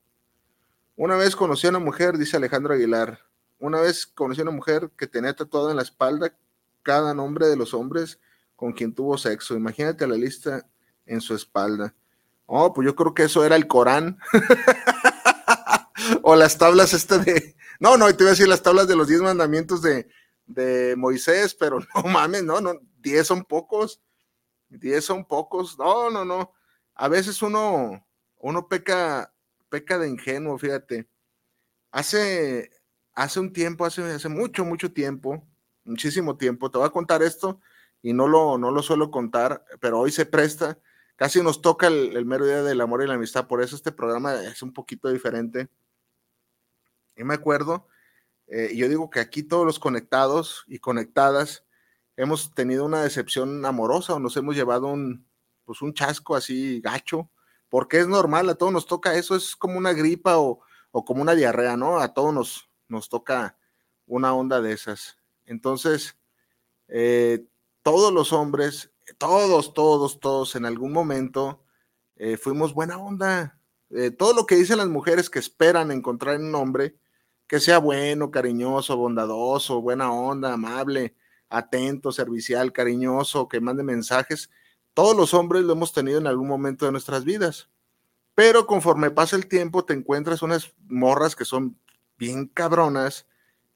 [0.94, 3.18] Una vez conocí a una mujer, dice Alejandro Aguilar,
[3.58, 6.36] una vez conocí a una mujer que tenía tatuado en la espalda
[6.82, 8.20] cada nombre de los hombres
[8.54, 9.56] con quien tuvo sexo.
[9.56, 10.66] Imagínate la lista
[11.04, 11.94] en su espalda.
[12.46, 14.18] Oh, pues yo creo que eso era el Corán.
[16.22, 17.56] o las tablas estas de...
[17.80, 20.08] No, no, te iba a decir las tablas de los diez mandamientos de,
[20.46, 24.00] de Moisés, pero no mames, no, no, diez son pocos.
[24.68, 25.78] Diez son pocos.
[25.78, 26.52] No, no, no.
[26.94, 28.06] A veces uno
[28.38, 29.33] uno peca,
[29.68, 31.09] peca de ingenuo, fíjate.
[31.90, 32.70] Hace,
[33.14, 35.46] hace un tiempo, hace, hace mucho, mucho tiempo,
[35.85, 37.61] muchísimo tiempo, te voy a contar esto
[38.03, 40.79] y no lo, no lo suelo contar, pero hoy se presta,
[41.16, 44.35] casi nos toca el, mero día del amor y la amistad, por eso este programa
[44.44, 45.68] es un poquito diferente.
[47.16, 47.88] Y me acuerdo,
[48.46, 51.64] eh, yo digo que aquí todos los conectados y conectadas
[52.16, 55.27] hemos tenido una decepción amorosa o nos hemos llevado un,
[55.64, 57.31] pues un chasco así gacho,
[57.76, 60.62] porque es normal, a todos nos toca eso, es como una gripa o,
[61.04, 61.98] como una diarrea, ¿no?
[61.98, 63.58] A todos nos, nos toca
[64.06, 65.18] una onda de esas.
[65.44, 66.16] Entonces,
[66.88, 67.44] eh,
[67.82, 71.66] todos los hombres, todos, todos, todos, en algún momento
[72.16, 73.60] eh, fuimos buena onda.
[73.90, 76.96] Eh, todo lo que dicen las mujeres que esperan encontrar en un hombre,
[77.46, 81.14] que sea bueno, cariñoso, bondadoso, buena onda, amable,
[81.50, 84.48] atento, servicial, cariñoso, que mande mensajes,
[84.96, 87.68] todos los hombres lo hemos tenido en algún momento de nuestras vidas.
[88.35, 91.78] Pero conforme pasa el tiempo, te encuentras unas morras que son
[92.16, 93.26] bien cabronas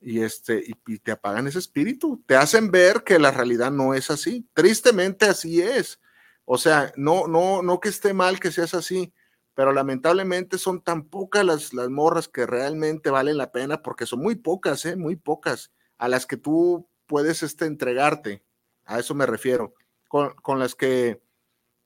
[0.01, 2.25] y, este, y, te apagan ese espíritu.
[2.25, 4.49] Te hacen ver que la realidad no es así.
[4.55, 6.01] Tristemente así es.
[6.47, 9.13] O sea, no, no, no que esté mal que seas así,
[9.53, 14.21] pero lamentablemente son tan pocas las, las morras que realmente valen la pena, porque son
[14.21, 14.97] muy pocas, ¿eh?
[14.97, 18.43] muy pocas, a las que tú puedes este, entregarte.
[18.87, 19.75] A eso me refiero
[20.11, 21.23] con, las que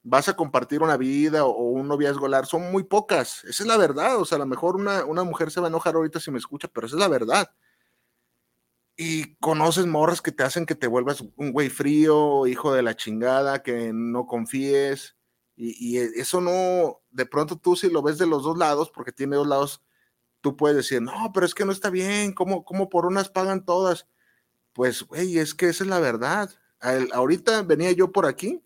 [0.03, 3.45] vas a compartir una vida o, un noviazgo largo, son muy pocas.
[3.45, 4.19] Esa es la verdad.
[4.19, 6.69] O sea, a lo mejor una, mujer se va a enojar ahorita si me escucha,
[6.69, 7.51] pero esa es la verdad.
[8.97, 12.97] Y conoces morras que te hacen que te vuelvas un güey frío, hijo de la
[12.97, 15.17] chingada, que no confíes.
[15.55, 19.37] Y, eso no, de pronto tú si lo ves de los dos lados, porque tiene
[19.37, 19.83] dos lados,
[20.41, 23.65] tú puedes decir, no, pero es que no está bien, ¿cómo, cómo por unas pagan
[23.65, 24.09] todas?
[24.73, 26.51] Pues, güey, es que esa es la verdad
[27.13, 28.63] ahorita venía yo por aquí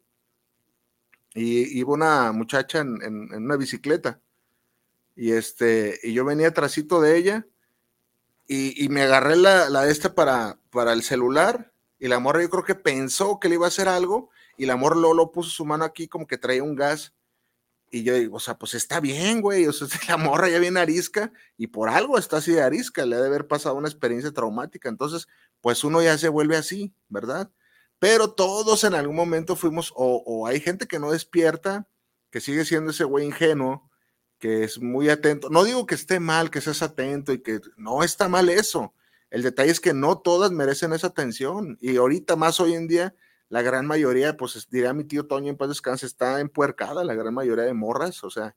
[1.35, 4.21] y iba una muchacha en, una bicicleta
[5.15, 7.47] y este y yo venía trasito de ella
[8.51, 12.65] y, me agarré la, la esta para, para el celular y la morra yo creo
[12.65, 15.85] que pensó que le iba a hacer algo y la morra lo puso su mano
[15.85, 17.13] aquí como que traía un gas
[17.91, 20.81] y yo digo, o sea, pues está bien, güey, o sea, la morra ya viene
[20.81, 24.33] arisca y por algo está así de arisca, le ha de haber pasado una experiencia
[24.33, 25.29] traumática, entonces,
[25.61, 27.51] pues uno ya se vuelve así, ¿verdad?
[27.99, 31.89] Pero todos en algún momento fuimos, o, hay gente que no despierta,
[32.31, 33.91] que sigue siendo ese güey ingenuo,
[34.39, 35.51] que es muy atento.
[35.51, 38.95] No digo que esté mal que seas atento y que no está mal eso.
[39.31, 43.15] El detalle es que no todas merecen esa atención y ahorita más hoy en día
[43.49, 47.35] la gran mayoría, pues diría mi tío Toño en paz descanse, está empuercada, la gran
[47.35, 48.55] mayoría de morras, o sea,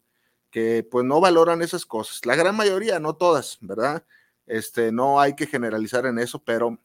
[0.49, 2.25] que pues no valoran esas cosas.
[2.25, 4.05] La gran mayoría, no todas, ¿verdad?
[4.45, 6.77] Este, no hay que generalizar en eso, pero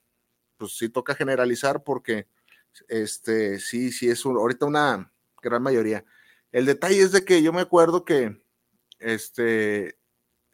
[0.57, 2.29] pues sí toca generalizar porque
[2.89, 5.13] este, sí, sí es ahorita una
[5.43, 6.05] gran mayoría.
[6.53, 8.43] El detalle es de que yo me acuerdo que,
[8.99, 9.99] este,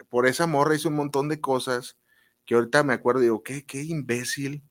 [0.08, 1.98] por esa morra hice un montón de cosas
[2.44, 4.62] que ahorita me acuerdo, digo, qué, qué imbécil,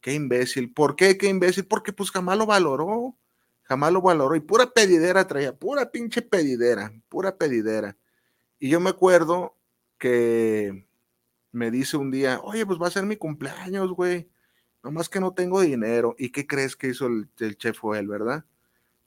[0.00, 0.72] qué imbécil.
[0.72, 1.66] ¿Por qué qué imbécil?
[1.66, 3.16] Porque pues jamás lo valoró,
[3.64, 7.96] jamás lo valoró y pura pedidera traía, pura pinche pedidera, pura pedidera.
[8.58, 9.56] Y yo me acuerdo
[9.98, 10.86] que
[11.52, 14.29] me dice un día, oye, pues va a ser mi cumpleaños, güey.
[14.82, 16.14] Nomás que no tengo dinero.
[16.18, 18.44] ¿Y qué crees que hizo el, chef o él, verdad?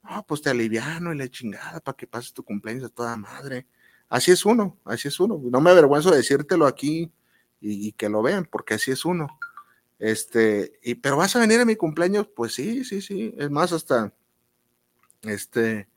[0.02, 3.66] No, pues te aliviano y le chingada para que pases tu cumpleaños a toda madre.
[4.08, 5.40] Así es uno, así es uno.
[5.42, 7.10] No me avergüenzo de decírtelo aquí
[7.60, 9.38] y, que lo vean, porque así es uno.
[9.98, 13.34] Este, y, pero vas a venir a mi cumpleaños, pues sí, sí, sí.
[13.38, 14.12] Es más, hasta,
[15.22, 15.88] este,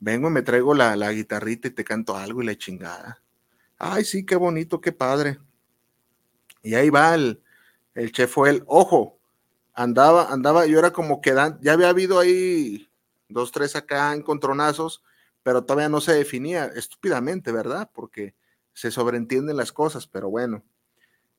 [0.00, 3.22] vengo y me traigo la, la guitarrita y te canto algo y la chingada.
[3.78, 5.38] Ay, sí, qué bonito, qué padre.
[6.62, 7.42] Y ahí va el,
[7.94, 9.13] el chef el, ojo,
[9.74, 12.88] andaba, andaba, yo era como que ya había habido ahí
[13.28, 15.02] dos, tres acá encontronazos,
[15.42, 17.90] pero todavía no se definía estúpidamente, ¿verdad?
[17.92, 18.34] Porque
[18.72, 20.64] se sobreentienden las cosas, pero bueno.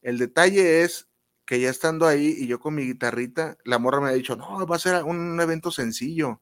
[0.01, 1.07] El detalle es
[1.45, 4.65] que ya estando ahí y yo con mi guitarrita, la morra me ha dicho, no,
[4.67, 6.41] va a ser un evento sencillo.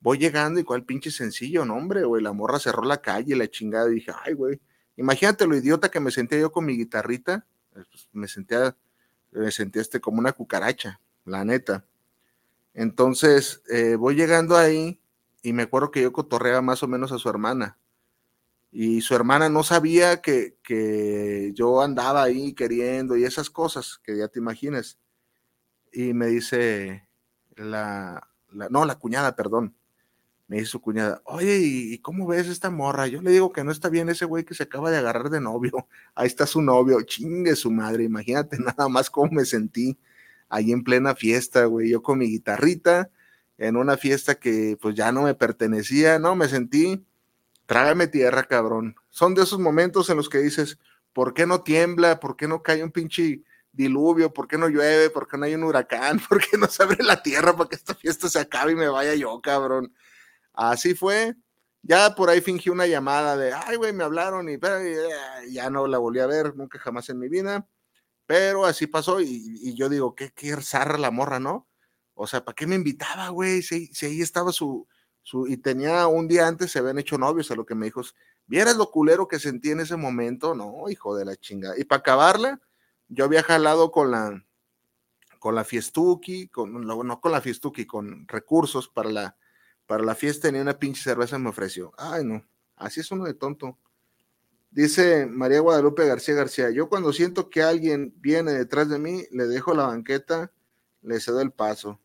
[0.00, 2.22] Voy llegando y cuál pinche sencillo, no, hombre, güey.
[2.22, 4.60] La morra cerró la calle, la chingada, y dije, ay, güey.
[4.96, 7.46] Imagínate lo idiota que me sentía yo con mi guitarrita.
[7.72, 8.76] Pues, me sentía
[9.30, 11.84] me sentí este como una cucaracha, la neta.
[12.74, 15.00] Entonces, eh, voy llegando ahí
[15.42, 17.78] y me acuerdo que yo cotorreaba más o menos a su hermana.
[18.70, 24.16] Y su hermana no sabía que, que yo andaba ahí queriendo y esas cosas que
[24.16, 24.98] ya te imagines.
[25.92, 27.08] Y me dice
[27.56, 29.74] la, la no, la cuñada, perdón
[30.48, 33.06] me dice su cuñada, oye, ¿y cómo ves esta morra?
[33.06, 35.42] Yo le digo que no está bien ese güey que se acaba de agarrar de
[35.42, 35.72] novio.
[36.14, 38.04] Ahí está su novio, chingue su madre.
[38.04, 39.98] Imagínate nada más cómo me sentí
[40.48, 41.90] ahí en plena fiesta, güey.
[41.90, 43.10] Yo con mi guitarrita
[43.58, 47.04] en una fiesta que pues ya no me pertenecía, no, me sentí,
[47.66, 48.96] trágame tierra, cabrón.
[49.10, 50.78] Son de esos momentos en los que dices,
[51.12, 52.20] ¿por qué no tiembla?
[52.20, 54.32] ¿Por qué no cae un pinche diluvio?
[54.32, 55.10] ¿Por qué no llueve?
[55.10, 56.20] ¿Por qué no hay un huracán?
[56.28, 58.88] ¿Por qué no se abre la tierra para que esta fiesta se acabe y me
[58.88, 59.92] vaya yo, cabrón?
[60.54, 61.34] Así fue.
[61.82, 64.58] Ya por ahí fingí una llamada de, ay, güey, me hablaron y,
[65.50, 67.66] ya no la volví a ver nunca jamás en mi vida.
[68.28, 71.66] Pero así pasó y, yo digo, qué, qué zarra la morra, ¿no?
[72.12, 73.62] O sea, ¿para qué me invitaba, güey?
[73.62, 74.86] Si, si, ahí estaba su,
[75.22, 78.02] su, y tenía un día antes, se habían hecho novios, a lo que me dijo,
[78.46, 80.54] ¿vieras lo culero que sentí en ese momento?
[80.54, 81.78] No, hijo de la chingada.
[81.78, 82.60] Y para acabarla,
[83.08, 84.44] yo había jalado con la,
[85.38, 89.36] con la Fiestuki, con, no con la Fiestuki, con recursos para la,
[89.86, 91.94] para la fiesta ni una pinche cerveza me ofreció.
[91.96, 93.78] Ay, no, así es uno de tonto.
[94.70, 99.46] Dice María Guadalupe García García, yo cuando siento que alguien viene detrás de mí, le
[99.46, 100.52] dejo la banqueta,
[101.02, 102.00] le cedo el paso.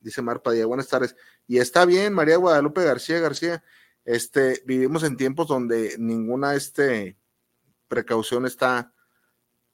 [0.00, 1.16] Dice Mar Padilla, buenas tardes.
[1.46, 3.62] Y está bien, María Guadalupe García García.
[4.04, 7.18] Este, vivimos en tiempos donde ninguna este,
[7.88, 8.92] precaución está,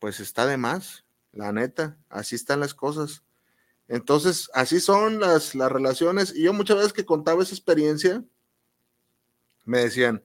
[0.01, 3.23] pues está de más, la neta, así están las cosas.
[3.87, 6.35] Entonces, así son las, las relaciones.
[6.35, 8.25] Y yo muchas veces que contaba esa experiencia,
[9.65, 10.25] me decían,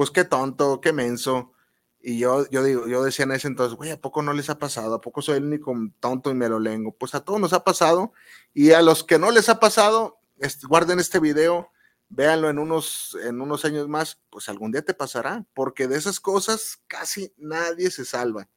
[0.00, 1.52] pues qué tonto, qué menso.
[2.00, 4.58] Y yo, yo digo, yo decía en ese entonces, güey, ¿a poco no les ha
[4.58, 4.94] pasado?
[4.94, 6.96] ¿A poco soy el único tonto y me lo lengo?
[6.96, 8.14] Pues a todos nos ha pasado.
[8.54, 10.18] Y a los que no les ha pasado,
[10.66, 11.70] guarden este video,
[12.08, 16.18] véanlo en unos, en unos años más, pues algún día te pasará, porque de esas
[16.18, 18.48] cosas casi nadie se salva.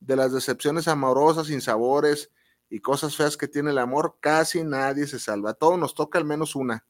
[0.00, 2.30] De las decepciones amorosas, sabores
[2.68, 5.54] y cosas feas que tiene el amor, casi nadie se salva.
[5.54, 6.84] todo nos toca al menos una,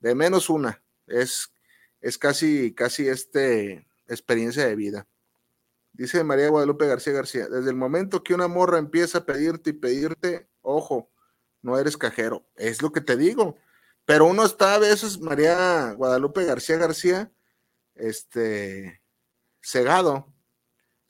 [0.00, 0.82] de menos una.
[1.06, 1.51] Es,
[2.02, 5.08] es casi, casi este experiencia de vida.
[5.94, 9.74] Dice María Guadalupe García García, desde el momento que una morra empieza a pedirte y
[9.74, 11.10] pedirte, ojo,
[11.62, 12.46] no eres cajero.
[12.56, 13.56] Es lo que te digo.
[14.04, 17.32] Pero uno está a veces, María Guadalupe García García,
[17.94, 19.00] este,
[19.60, 20.32] cegado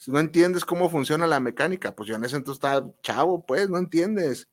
[0.09, 3.79] no entiendes cómo funciona la mecánica, pues yo en ese entonces estaba chavo, pues, no
[3.79, 4.49] entiendes,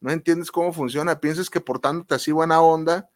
[0.00, 3.10] no entiendes cómo funciona, piensas que portándote así buena onda,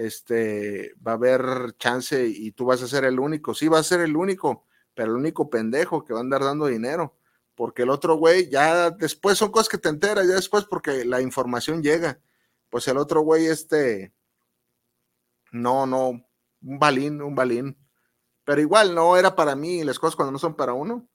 [0.00, 3.82] este, va a haber chance y tú vas a ser el único, sí, va a
[3.82, 7.16] ser el único, pero el único pendejo que va a andar dando dinero,
[7.54, 11.20] porque el otro güey ya después son cosas que te enteras, ya después porque la
[11.20, 12.20] información llega,
[12.70, 14.12] pues el otro güey, este,
[15.52, 17.76] no, no, un balín, un balín,
[18.44, 21.08] pero igual no era para mí las cosas cuando no son para uno,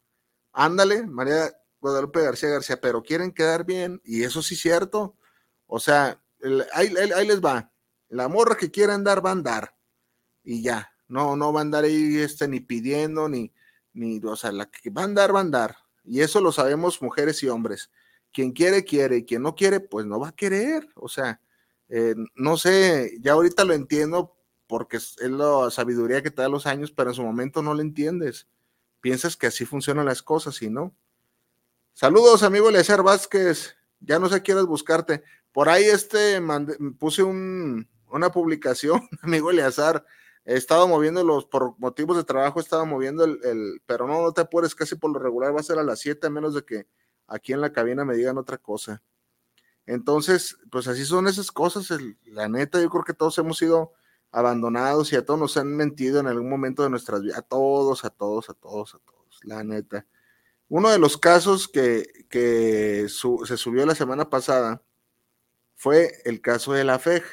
[0.55, 5.17] Ándale, María Guadalupe García García, pero quieren quedar bien, y eso sí es cierto.
[5.67, 6.21] O sea,
[6.73, 6.89] ahí,
[7.27, 7.71] les va.
[8.15, 9.75] La morra que quiera andar va a andar,
[10.43, 10.91] y ya.
[11.07, 13.53] No, no va a andar ahí este, ni pidiendo, ni,
[13.93, 15.77] ni, o sea, la que va a andar, va a andar.
[16.03, 17.91] Y eso lo sabemos mujeres y hombres.
[18.31, 20.87] Quien quiere, quiere, y quien no quiere, pues no va a querer.
[20.95, 21.41] O sea,
[21.89, 24.35] eh, no sé, ya ahorita lo entiendo
[24.67, 27.81] porque es, la sabiduría que te da los años, pero en su momento no lo
[27.81, 28.47] entiendes.
[29.01, 30.95] Piensas que así funcionan las cosas y no.
[31.93, 33.75] Saludos, amigo Eleazar Vázquez.
[33.99, 35.23] Ya no sé quieres buscarte.
[35.51, 36.41] Por ahí este
[36.99, 37.23] puse
[38.09, 40.05] una publicación, amigo Eleazar.
[40.45, 44.41] He estado moviéndolos por motivos de trabajo, he estado moviendo el, pero no, no te
[44.41, 46.87] apures, casi por lo regular va a ser a las 7, a menos de que
[47.27, 49.01] aquí en la cabina me digan otra cosa.
[49.85, 51.87] Entonces, pues así son esas cosas.
[52.25, 53.93] la neta, yo creo que todos hemos sido
[54.31, 57.37] abandonados y a todos nos han mentido en algún momento de nuestras vidas.
[57.39, 59.39] A todos, a todos, a todos, a todos.
[59.43, 60.05] La neta.
[60.67, 64.83] Uno de los casos que, se subió la semana pasada
[65.75, 67.23] fue el caso de la FEG.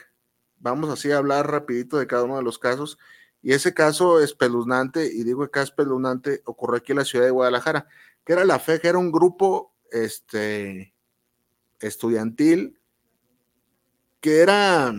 [0.63, 2.97] Vamos así a hablar rapidito de cada uno de los casos.
[3.43, 7.89] Y ese caso espeluznante, y digo es espeluznante, ocurrió aquí en la ciudad de Guadalajara,
[8.25, 10.95] que era la FEG, era un grupo este,
[11.81, 12.79] estudiantil
[14.21, 14.95] que era,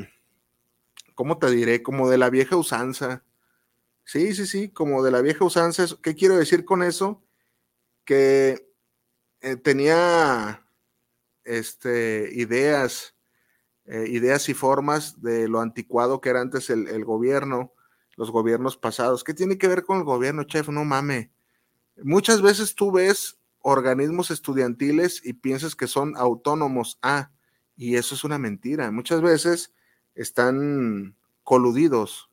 [1.15, 1.81] ¿cómo te diré?
[1.81, 3.23] Como de la vieja usanza.
[4.03, 5.85] Sí, sí, sí, como de la vieja usanza.
[6.01, 7.23] ¿Qué quiero decir con eso?
[8.03, 8.69] Que
[9.39, 10.67] eh, tenía
[11.45, 13.15] este, ideas,
[13.85, 17.73] eh, ideas y formas de lo anticuado que era antes el, gobierno,
[18.15, 19.23] los gobiernos pasados.
[19.23, 20.69] ¿Qué tiene que ver con el gobierno, chef?
[20.69, 21.31] No mame.
[22.01, 26.97] Muchas veces tú ves organismos estudiantiles y piensas que son autónomos.
[27.01, 27.31] Ah,
[27.75, 28.89] y eso es una mentira.
[28.91, 29.73] Muchas veces
[30.15, 32.29] están coludidos,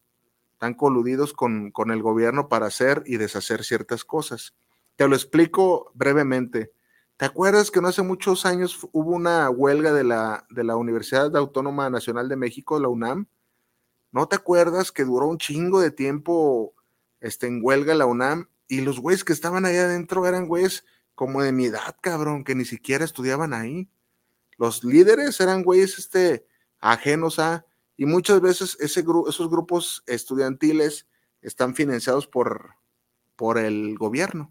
[0.52, 4.54] están coludidos con, con el gobierno para hacer y deshacer ciertas cosas.
[4.94, 6.72] Te lo explico brevemente.
[7.20, 11.37] ¿Te acuerdas que no hace muchos años hubo una huelga de la, de la Universidad
[11.37, 13.26] Autónoma Nacional de México, la UNAM?
[14.11, 16.72] ¿No te acuerdas que duró un chingo de tiempo
[17.20, 18.48] este, en huelga la UNAM?
[18.68, 22.54] Y los güeyes que estaban ahí adentro eran güeyes como de mi edad, cabrón, que
[22.54, 23.90] ni siquiera estudiaban ahí.
[24.56, 26.46] Los líderes eran güeyes este,
[26.78, 27.66] ajenos a,
[27.98, 31.06] y muchas veces ese esos grupos estudiantiles
[31.42, 32.76] están financiados por,
[33.37, 34.50] por el gobierno.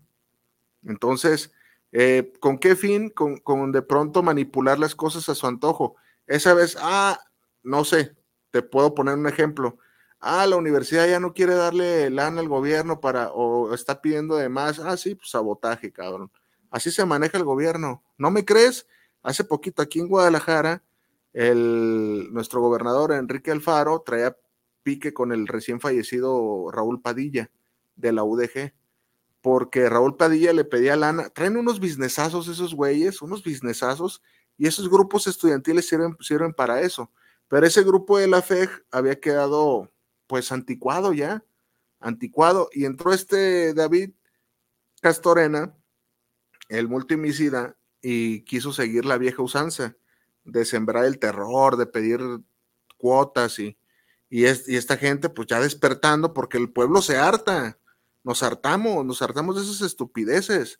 [0.83, 1.51] Entonces,
[1.91, 3.09] eh, ¿con qué fin?
[3.09, 5.95] Con, de pronto manipular las cosas a su antojo.
[6.27, 7.19] Esa vez, ah,
[7.63, 8.15] no sé,
[8.51, 9.77] te puedo poner un ejemplo.
[10.19, 14.49] Ah, la universidad ya no quiere darle lana al gobierno para, o está pidiendo de
[14.49, 14.79] más.
[14.79, 16.31] Ah, sí, pues sabotaje, cabrón.
[16.69, 18.03] Así se maneja el gobierno.
[18.17, 18.87] ¿No me crees?
[19.23, 20.83] Hace poquito aquí en Guadalajara,
[21.33, 24.37] el, nuestro gobernador Enrique Alfaro traía
[24.83, 27.51] pique con el recién fallecido Raúl Padilla
[27.95, 28.73] de la UDG,
[29.41, 31.29] porque Raúl Padilla le pedía lana.
[31.29, 34.21] Traen unos businessazos esos güeyes, unos businessazos,
[34.57, 37.11] y esos grupos estudiantiles sirven, sirven para eso.
[37.47, 39.91] Pero ese grupo de la FEG había quedado
[40.27, 41.43] pues anticuado ya,
[41.99, 44.11] anticuado, y entró este David
[45.01, 45.75] Castorena,
[46.69, 49.95] el multimicida y quiso seguir la vieja usanza
[50.43, 52.21] de sembrar el terror, de pedir
[52.97, 53.77] cuotas y,
[54.29, 57.78] y, esta gente pues ya despertando porque el pueblo se harta,
[58.29, 60.79] nos hartamos, nos hartamos de esas estupideces,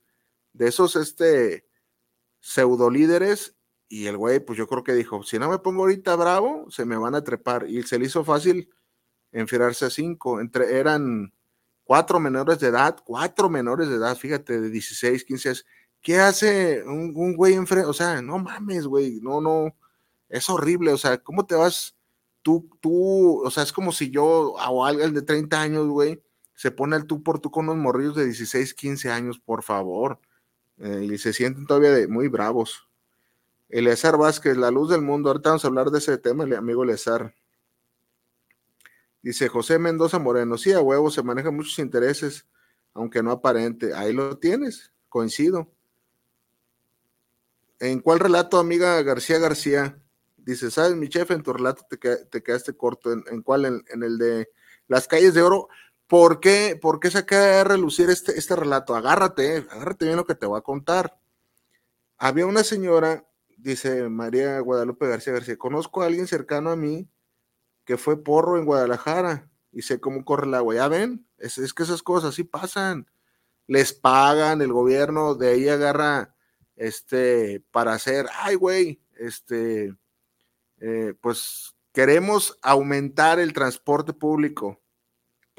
[0.54, 1.66] de esos este
[2.40, 3.56] pseudo líderes
[3.88, 6.86] y el güey pues yo creo que dijo, si no me pongo ahorita bravo, se
[6.86, 8.70] me van a trepar y se le hizo fácil
[9.32, 11.34] enfriarse a cinco, entre eran
[11.84, 15.66] cuatro menores de edad, cuatro menores de edad, fíjate, de 16, 15 años,
[16.02, 17.90] ¿Qué hace un, güey enfrente?
[17.90, 19.76] O sea, no mames, güey, no, no,
[20.30, 21.98] es horrible, o sea, ¿cómo te vas?
[22.44, 26.22] Tú, tú, o sea, es como si yo o alguien de 30 años, güey,
[26.60, 30.20] se pone al tú por tú con unos morrillos de 16, 15 años, por favor,
[30.78, 32.90] eh, y se sienten todavía muy bravos.
[33.70, 37.34] Eleazar Vázquez, la luz del mundo, ahorita vamos a hablar de ese tema, amigo Eleazar.
[39.22, 42.46] Dice José Mendoza Moreno, sí, a huevo, se manejan muchos intereses,
[42.94, 43.94] aunque no aparente.
[43.94, 45.72] Ahí lo tienes, coincido.
[47.80, 49.98] ¿En cuál relato, amiga García García?
[50.36, 51.32] Dice, ¿sabes, mi chef?
[51.32, 53.14] En tu relato te, quedaste corto.
[53.14, 53.64] ¿En, cuál?
[53.64, 54.50] En, el de
[54.90, 55.70] las calles de oro.
[56.10, 58.96] ¿Por qué, por qué acaba de relucir este, este relato?
[58.96, 61.22] Agárrate, agárrate bien lo que te voy a contar.
[62.18, 67.08] Había una señora, dice María Guadalupe García García, conozco a alguien cercano a mí
[67.86, 70.74] que fue porro en Guadalajara y sé cómo corre el agua.
[70.74, 73.06] Ya ven, es, es que esas cosas sí pasan.
[73.68, 76.36] Les pagan, el gobierno de ahí agarra
[76.76, 79.94] este, para hacer, ay, güey, este,
[80.80, 84.82] eh, pues queremos aumentar el transporte público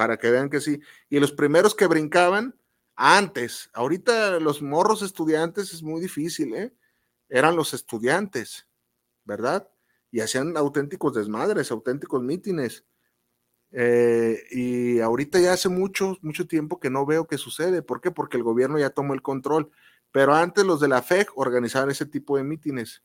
[0.01, 0.81] para que vean que sí.
[1.11, 2.55] Y los primeros que brincaban,
[2.97, 6.75] Antes, ahorita los morros estudiantes es muy difícil, ¿eh?
[7.29, 8.67] Eran los estudiantes,
[9.25, 9.69] ¿verdad?
[10.11, 12.87] Y hacían auténticos desmadres, auténticos mítines.
[13.73, 17.83] Eh, y ahorita ya hace mucho, mucho tiempo que no veo que sucede.
[17.83, 18.11] ¿Por qué?
[18.11, 19.71] Porque el gobierno ya tomó el control.
[20.13, 23.03] Pero antes los de la FEG organizaban ese tipo de mítines,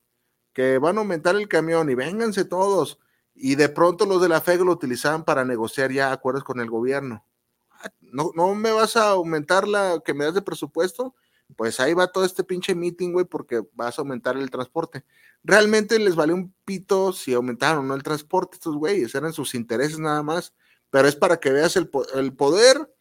[0.54, 3.00] que van a aumentar el camión y vénganse todos.
[3.36, 6.70] Y de pronto los de la FEG lo utilizaban para negociar ya acuerdos con el
[6.70, 7.26] gobierno.
[7.70, 11.14] Ah, ¿No, no me vas a aumentar la que me das de presupuesto?
[11.56, 15.06] Pues ahí va todo este pinche meeting, güey, porque vas a aumentar el transporte.
[15.44, 19.54] Realmente les vale un pito si aumentaron o no el transporte estos güeyes, eran sus
[19.54, 20.54] intereses nada más,
[20.90, 22.92] pero es para que veas el, poder,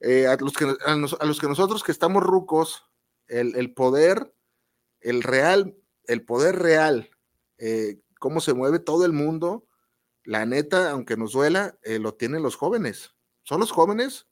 [0.00, 2.84] eh, a, los que, a, los que nosotros que estamos rucos,
[3.28, 4.34] el, poder,
[5.00, 7.10] el real, el poder real,
[7.58, 9.65] eh, cómo se mueve todo el mundo,
[10.26, 13.14] la neta, aunque nos duela, eh, lo tienen los jóvenes.
[13.44, 14.26] ¿Son los jóvenes?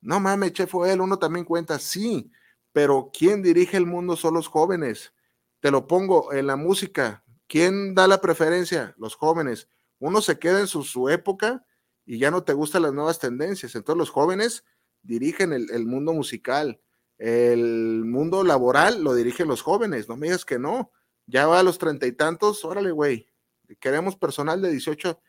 [0.00, 2.32] No mames, chef, él, uno también cuenta, sí,
[2.72, 5.12] pero ¿quién dirige el mundo son los jóvenes.
[5.60, 7.24] Te lo pongo en la música.
[7.46, 8.94] ¿Quién da la preferencia?
[8.96, 9.68] Los jóvenes.
[9.98, 11.66] Uno se queda en su, época
[12.06, 13.74] y ya no te gustan las nuevas tendencias.
[13.74, 14.64] Entonces los jóvenes
[15.02, 16.80] dirigen el, el mundo musical.
[17.18, 20.90] El mundo laboral lo dirigen los jóvenes, no me digas que no.
[21.26, 23.28] Ya va a los treinta y tantos, órale, güey.
[23.76, 25.20] Queremos personal de 18.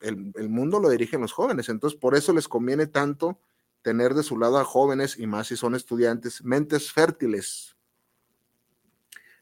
[0.00, 3.38] El, mundo lo dirigen los jóvenes, entonces por eso les conviene tanto
[3.82, 7.76] tener de su lado a jóvenes y más si son estudiantes, mentes fértiles.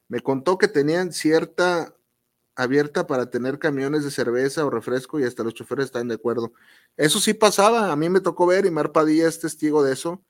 [0.09, 1.94] Me contó que tenían cierta
[2.57, 6.53] abierta para tener camiones de cerveza o refresco y hasta los choferes están de acuerdo.
[6.96, 10.24] Eso sí pasaba, a mí me tocó ver y Mar Padilla es testigo de eso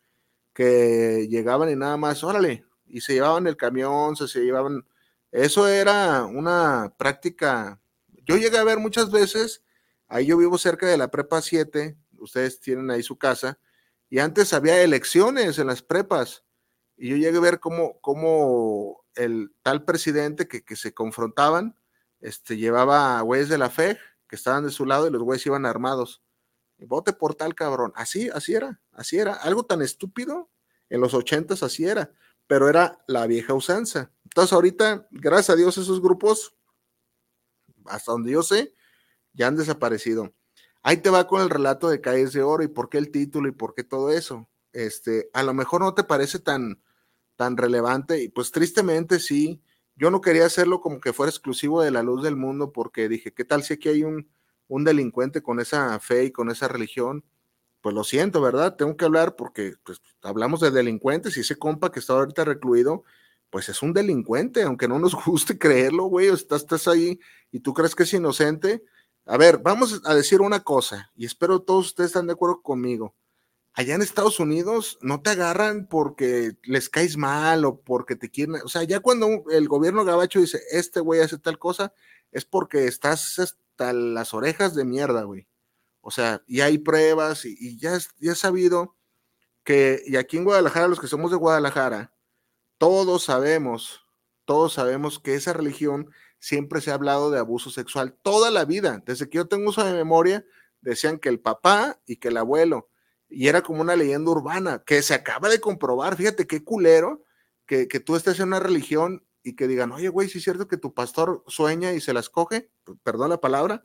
[0.58, 4.84] que llegaban y nada más, órale, y se llevaban el camión, se, se llevaban,
[5.30, 7.80] eso era una práctica,
[8.28, 9.64] yo llegué a ver muchas veces,
[10.06, 13.58] ahí yo vivo cerca de la prepa 7, ustedes tienen ahí su casa,
[14.08, 16.44] y antes había elecciones en las prepas,
[16.96, 21.76] y yo llegué a ver cómo, cómo el tal presidente que, que se confrontaban,
[22.20, 23.98] este, llevaba a güeyes de la FEG
[24.28, 26.22] que estaban de su lado y los güeyes iban armados
[26.86, 27.92] vote por tal cabrón.
[27.96, 29.34] Así, así era, así era.
[29.34, 30.50] Algo tan estúpido,
[30.88, 32.12] en los ochentas así era,
[32.46, 34.12] pero era la vieja usanza.
[34.24, 36.54] Entonces ahorita, gracias a Dios, esos grupos,
[37.90, 38.74] hasta donde yo sé,
[39.32, 40.32] ya han desaparecido.
[40.82, 43.48] Ahí te va con el relato de Calles de Oro y por qué el título
[43.48, 44.48] y por qué todo eso.
[44.72, 46.82] Este, a lo mejor no te parece tan,
[47.36, 49.62] tan relevante y pues tristemente sí.
[49.96, 53.34] Yo no quería hacerlo como que fuera exclusivo de la luz del mundo porque dije,
[53.34, 54.28] ¿qué tal si aquí hay un,
[54.68, 57.24] un delincuente con esa fe y con esa religión,
[57.80, 58.76] pues lo siento, ¿verdad?
[58.76, 63.04] Tengo que hablar porque pues, hablamos de delincuentes y ese compa que está ahorita recluido,
[63.50, 67.18] pues es un delincuente, aunque no nos guste creerlo, güey, estás, estás ahí
[67.50, 68.82] y tú crees que es inocente.
[69.26, 73.14] A ver, vamos a decir una cosa y espero todos ustedes están de acuerdo conmigo.
[73.74, 78.56] Allá en Estados Unidos no te agarran porque les caes mal o porque te quieren,
[78.64, 81.92] o sea, ya cuando el gobierno gabacho dice, este güey hace tal cosa,
[82.32, 85.46] es porque estás las orejas de mierda, güey.
[86.00, 88.96] O sea, y hay pruebas y, ya, ya he sabido
[89.62, 92.12] que, y aquí en Guadalajara, los que somos de Guadalajara,
[92.78, 94.06] todos sabemos,
[94.44, 99.02] todos sabemos que esa religión siempre se ha hablado de abuso sexual toda la vida.
[99.04, 100.46] Desde que yo tengo uso de memoria,
[100.80, 102.88] decían que el papá y que el abuelo,
[103.28, 106.16] y era como una leyenda urbana que se acaba de comprobar.
[106.16, 107.24] Fíjate qué culero
[107.66, 110.68] que, que tú estés en una religión y que digan, oye, güey, si es cierto
[110.68, 112.70] que tu pastor sueña y se las coge,
[113.02, 113.84] perdón la palabra,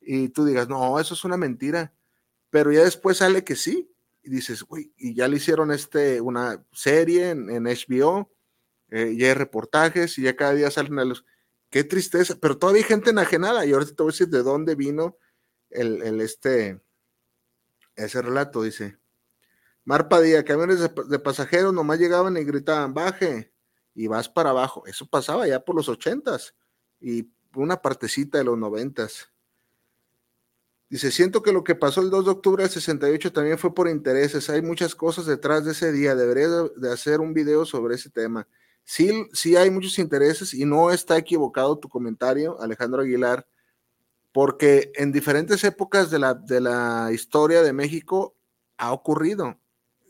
[0.00, 1.94] y tú digas, no, eso es una mentira,
[2.50, 3.93] pero ya después sale que sí,
[4.24, 8.32] y dices, güey, y ya le hicieron este, una serie en, HBO,
[8.90, 11.24] eh, ya hay reportajes, y ya cada día salen a los,
[11.70, 14.74] qué tristeza, pero todavía hay gente enajenada, y ahora te voy a decir de dónde
[14.74, 15.18] vino
[15.70, 16.80] el, el este,
[17.96, 18.98] ese relato, dice.
[19.84, 23.52] Mar Padilla, camiones de, de pasajeros nomás llegaban y gritaban, baje,
[23.94, 24.86] y vas para abajo.
[24.86, 26.54] Eso pasaba ya por los ochentas
[27.00, 29.33] y una partecita de los noventas.
[30.94, 33.88] Dice, siento que lo que pasó el 2 de octubre del 68 también fue por
[33.88, 34.48] intereses.
[34.48, 36.14] Hay muchas cosas detrás de ese día.
[36.14, 38.46] Debería de hacer un video sobre ese tema.
[38.84, 43.44] Sí, sí hay muchos intereses y no está equivocado tu comentario, Alejandro Aguilar,
[44.30, 48.36] porque en diferentes épocas de la, de la historia de México
[48.76, 49.58] ha ocurrido.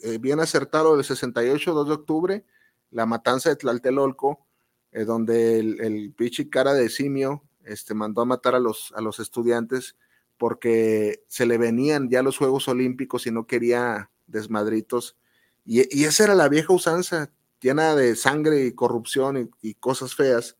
[0.03, 2.45] Eh, bien acertado el 68, 2 de octubre,
[2.91, 4.47] la matanza de Tlaltelolco,
[4.93, 9.01] eh, donde el, el pichi cara de simio este, mandó a matar a los, a
[9.01, 9.97] los estudiantes
[10.37, 15.17] porque se le venían ya los Juegos Olímpicos y no quería desmadritos.
[15.65, 17.31] Y, y esa era la vieja usanza,
[17.61, 20.57] llena de sangre y corrupción y, cosas feas.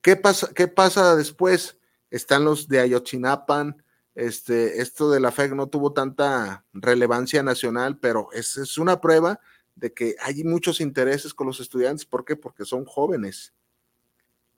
[0.00, 1.78] ¿Qué pasa, ¿Qué pasa después?
[2.10, 3.82] Están los de Ayotzinapan,
[4.14, 9.40] este, esto de la FEC no tuvo tanta relevancia nacional, pero es, es una prueba
[9.76, 12.04] de que hay muchos intereses con los estudiantes.
[12.04, 12.36] ¿Por qué?
[12.36, 13.54] Porque son jóvenes.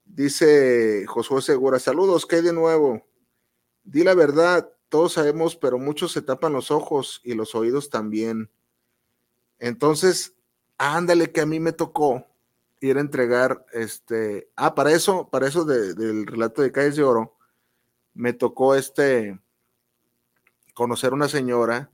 [0.05, 3.07] Dice Josué Segura, saludos, ¿qué hay de nuevo?
[3.85, 8.51] Di la verdad, todos sabemos, pero muchos se tapan los ojos y los oídos también.
[9.59, 10.35] Entonces,
[10.79, 12.27] ándale que a mí me tocó
[12.81, 17.37] ir a entregar, este, ah, para eso, para eso del relato de Calles de Oro,
[18.15, 19.41] me tocó este,
[20.75, 21.91] conocer una señora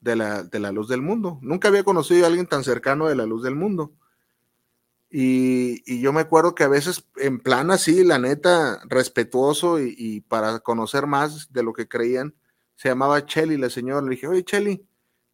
[0.00, 1.38] de la, de la luz del mundo.
[1.42, 3.92] Nunca había conocido a alguien tan cercano de la luz del mundo.
[5.14, 10.60] Y, yo me acuerdo que a veces en plan así, la neta, respetuoso y, para
[10.60, 12.34] conocer más de lo que creían,
[12.76, 14.00] se llamaba Chelly, la señora.
[14.00, 14.86] Le dije, oye, Chelly,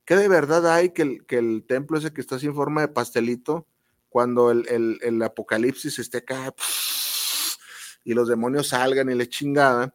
[0.05, 2.89] ¿qué de verdad hay que el, que el templo ese que está en forma de
[2.89, 3.69] pastelito,
[4.09, 6.53] cuando el, el apocalipsis esté acá
[8.05, 9.95] y los demonios salgan y le chingada,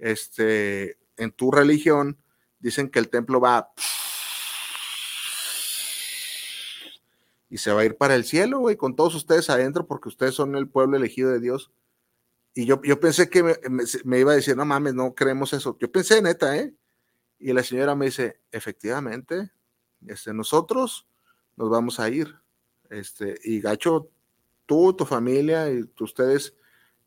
[0.00, 2.18] este, en tu religión,
[2.58, 3.72] dicen que el templo va
[7.52, 10.34] y se va a ir para el cielo, güey, con todos ustedes adentro, porque ustedes
[10.34, 11.70] son el pueblo elegido de Dios.
[12.54, 15.76] Y yo, yo pensé que me, iba a decir, no mames, no creemos eso.
[15.78, 16.74] Yo pensé, neta, ¿eh?
[17.38, 19.50] Y la señora me dice, efectivamente,
[20.06, 21.06] este, nosotros
[21.56, 22.34] nos vamos a ir.
[22.88, 24.08] Este, y gacho,
[24.64, 26.56] tú, tu familia y ustedes,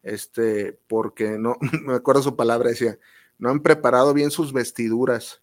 [0.03, 2.99] este, porque no, me acuerdo su palabra, decía,
[3.39, 5.41] no han preparado bien sus vestiduras.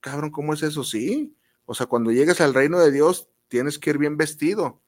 [0.00, 0.84] Cabrón, ¿cómo es eso?
[0.84, 1.36] Sí.
[1.66, 4.82] O sea, cuando llegues al reino de Dios, tienes que ir bien vestido.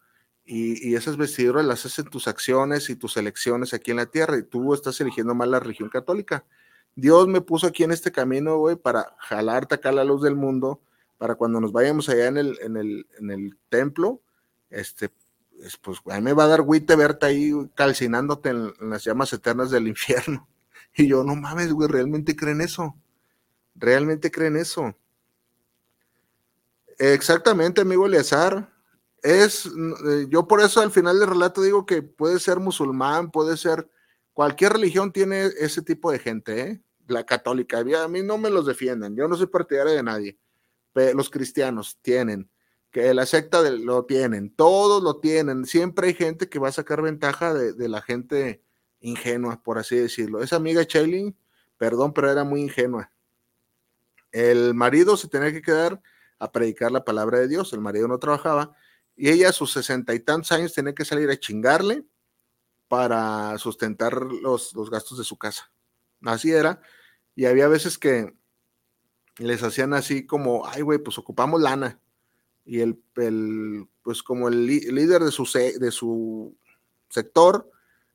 [0.44, 4.38] Y, esas vestiduras las haces en tus acciones y tus elecciones aquí en la tierra.
[4.38, 6.44] Y tú estás eligiendo mal la religión católica.
[6.94, 10.80] Dios me puso aquí en este camino, güey, para jalarte acá la luz del mundo,
[11.18, 14.22] para cuando nos vayamos allá en el, en el, en el templo,
[14.70, 15.10] este,
[15.82, 19.70] pues, a mí me va a dar güite verte ahí calcinándote en, las llamas eternas
[19.70, 20.48] del infierno.
[20.96, 22.96] Y yo, no mames, güey, ¿realmente creen eso?
[23.74, 24.96] ¿Realmente creen eso?
[26.98, 28.72] Exactamente, amigo Eleazar.
[29.22, 33.56] Es, eh, yo por eso al final del relato digo que puede ser musulmán, puede
[33.56, 33.88] ser,
[34.32, 36.82] cualquier religión tiene ese tipo de gente, ¿eh?
[37.08, 40.38] la católica, a mí no me los defiendan, yo no soy partidario de nadie,
[40.92, 42.48] pero los cristianos tienen,
[42.90, 47.02] que la secta lo tienen, todos lo tienen, siempre hay gente que va a sacar
[47.02, 48.62] ventaja de, la gente
[49.00, 50.42] ingenua, por así decirlo.
[50.42, 51.34] Esa amiga Chelly,
[51.76, 53.10] perdón, pero era muy ingenua.
[54.32, 56.00] El marido se tenía que quedar
[56.38, 57.72] a predicar la palabra de Dios.
[57.72, 58.74] El marido no trabajaba
[59.16, 62.04] y ella a sus sesenta y tantos años tenía que salir a chingarle
[62.86, 65.70] para sustentar los, gastos de su casa.
[66.22, 66.80] Así era.
[67.34, 68.34] Y había veces que
[69.38, 72.00] les hacían así como, ay, güey, pues ocupamos lana.
[72.64, 73.02] Y el,
[74.02, 76.56] pues como el líder de su, de su
[77.08, 77.70] sector,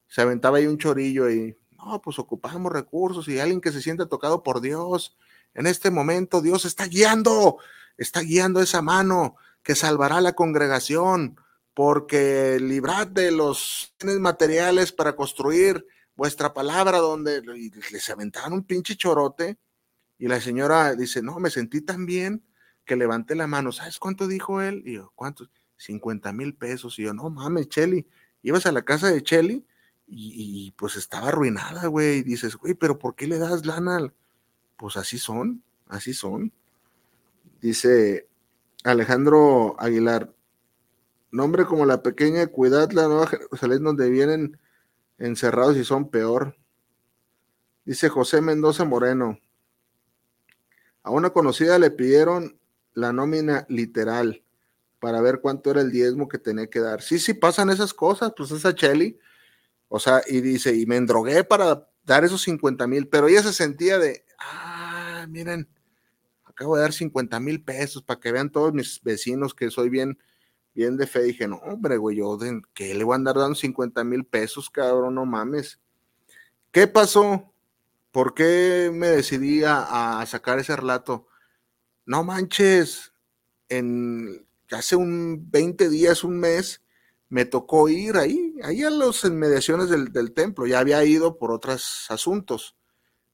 [0.08, 4.06] se aventaba ahí un chorillo y, no, pues ocupamos recursos y alguien que se siente
[4.06, 5.18] tocado por Dios.
[5.54, 7.58] En este momento Dios está guiando
[7.98, 11.38] está guiando esa mano que salvará la congregación,
[11.74, 15.86] porque librad de los materiales para construir
[16.16, 19.58] vuestra palabra, donde les aventaron un pinche chorote.
[20.18, 22.44] Y la señora dice, no, me sentí tan bien
[22.86, 23.72] que levanté la mano.
[23.72, 24.84] ¿Sabes cuánto dijo él?
[24.86, 25.50] Y yo, ¿cuántos?
[25.78, 27.00] 50 mil pesos.
[27.00, 28.08] Y yo, no mames, Cheli.
[28.42, 29.66] Ibas a la casa de Cheli
[30.06, 32.20] y, y pues estaba arruinada, güey.
[32.20, 34.14] Y dices, güey, pero ¿por qué le das lana?
[34.78, 36.54] Pues así son, así son.
[37.64, 38.28] Dice
[38.84, 40.36] Alejandro Aguilar,
[41.32, 44.60] nombre como la pequeña, cuidad la nueva Jerusalén donde vienen
[45.18, 46.58] encerrados y son peor.
[47.86, 49.40] Dice José Mendoza Moreno,
[51.04, 52.60] a una conocida le pidieron
[52.96, 54.44] la nómina literal
[55.00, 57.02] para ver cuánto era el diezmo que tenía que dar.
[57.02, 59.18] Sí, sí, pasan esas cosas, pues esa Chelly,
[59.88, 63.54] o sea, y dice, y me endrogué para dar esos 50 mil, pero ella se
[63.54, 65.70] sentía de, ah, miren,
[66.54, 70.20] acabo de dar 50 mil pesos para que vean todos mis vecinos que soy bien,
[70.74, 71.24] bien de fe.
[71.24, 72.38] Dije, no, hombre, güey, yo,
[72.74, 75.16] ¿qué le voy a andar dando 50 mil pesos, cabrón?
[75.16, 75.80] No mames.
[76.72, 77.54] ¿Qué pasó?
[78.12, 81.28] ¿Por qué me decidí a, sacar ese relato?
[82.06, 83.14] No manches,
[83.70, 86.82] en hace un 20 días, un mes,
[87.30, 90.68] me tocó ir ahí, ahí a las inmediaciones del, del templo.
[90.68, 92.76] Ya había ido por otros asuntos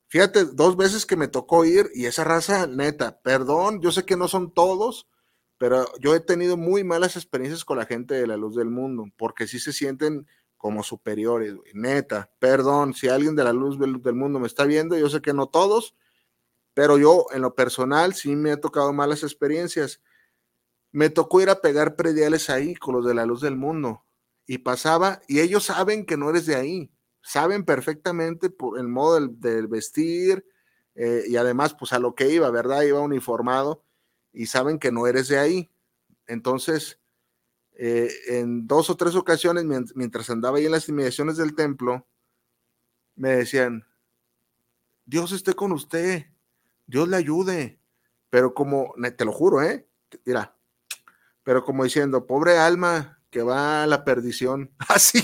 [0.09, 4.17] Fíjate, dos veces que me tocó ir y esa raza, neta, perdón, yo sé que
[4.17, 5.07] no son todos,
[5.59, 9.05] pero yo he tenido muy malas experiencias con la gente de la luz del mundo,
[9.17, 10.25] porque sí se sienten
[10.57, 15.09] como superiores, neta, perdón, si alguien de la luz del, mundo me está viendo, yo
[15.09, 15.95] sé que no todos,
[16.73, 20.01] pero yo en lo personal sí me ha tocado malas experiencias.
[20.91, 24.05] Me tocó ir a pegar prediales ahí con los de la luz del mundo
[24.45, 26.91] y pasaba y ellos saben que no eres de ahí
[27.21, 30.45] saben perfectamente por el modo del, vestir
[30.95, 32.81] eh, y además pues a lo que iba, ¿verdad?
[32.83, 33.83] Iba uniformado
[34.33, 35.69] y saben que no eres de ahí.
[36.27, 36.99] Entonces,
[37.73, 39.65] eh, en dos o tres ocasiones,
[39.95, 42.05] mientras andaba ahí en las inmediaciones del templo,
[43.15, 43.85] me decían,
[45.05, 46.25] Dios esté con usted,
[46.87, 47.79] Dios le ayude,
[48.29, 49.87] pero como, te lo juro, ¿eh?
[50.25, 50.55] Mira,
[51.43, 55.23] pero como diciendo, pobre alma que va a la perdición, así,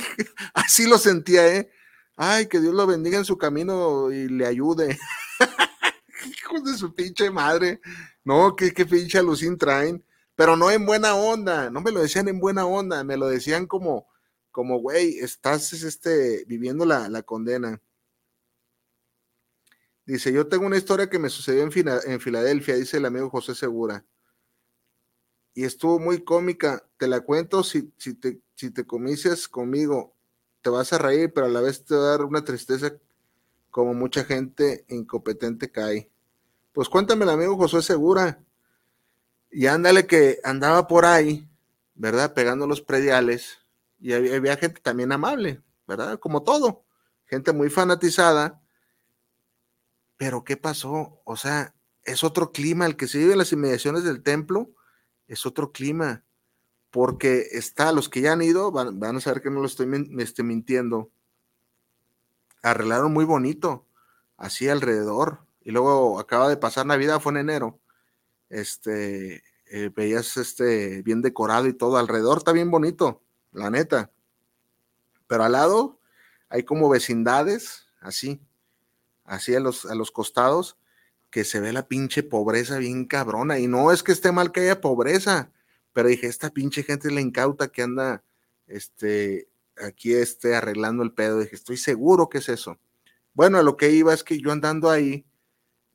[0.54, 1.72] así lo sentía, ¿eh?
[2.16, 4.98] Ay, que Dios lo bendiga en su camino y le ayude.
[6.26, 7.82] Hijos de su pinche madre.
[8.24, 10.04] No, que qué pinche alucín traen
[10.36, 13.68] pero no en buena onda, no me lo decían en buena onda, me lo decían
[13.68, 14.08] como,
[14.52, 17.82] como, güey, estás este, viviendo la, la, condena.
[20.06, 21.72] Dice, yo tengo una historia que me sucedió en,
[22.06, 24.06] en Filadelfia, dice el amigo José Segura.
[25.54, 30.15] Y estuvo muy cómica, te la cuento si, si, te, si te comices conmigo,
[30.66, 32.92] te vas a reír, pero a la vez te va a dar una tristeza
[33.70, 36.10] como mucha gente incompetente cae.
[36.72, 38.44] Pues cuéntame el amigo José Segura.
[39.52, 41.48] Y ándale que andaba por ahí,
[41.94, 42.34] ¿verdad?
[42.34, 43.60] Pegando los prediales
[44.00, 46.18] y había, gente también amable, ¿verdad?
[46.18, 46.84] Como todo,
[47.26, 48.60] gente muy fanatizada.
[50.18, 51.22] Pero ¿qué pasó?
[51.26, 54.74] O sea, es otro clima, el que se vive en las inmediaciones del templo
[55.28, 56.26] es otro clima,
[56.96, 60.24] porque está, los que ya han ido van, a saber que no lo estoy me
[60.24, 61.12] estoy mintiendo.
[62.64, 63.86] Arreglaron muy bonito,
[64.38, 67.82] así alrededor, y luego acaba de pasar Navidad, fue en enero,
[68.48, 73.22] este, eh, veías este bien decorado y todo, alrededor está bien bonito,
[73.52, 74.10] la neta.
[75.28, 76.00] Pero al lado
[76.48, 78.40] hay como vecindades, así,
[79.26, 80.78] así a los, a los costados,
[81.30, 83.60] que se ve la pinche pobreza bien cabrona.
[83.60, 85.52] Y no es que esté mal que haya pobreza,
[85.96, 88.22] pero dije, esta pinche gente es la incauta que anda,
[88.68, 91.40] este, aquí este, arreglando el pedo.
[91.40, 92.78] Dije, estoy seguro que es eso.
[93.34, 95.26] Bueno, a lo que iba es que yo andando ahí,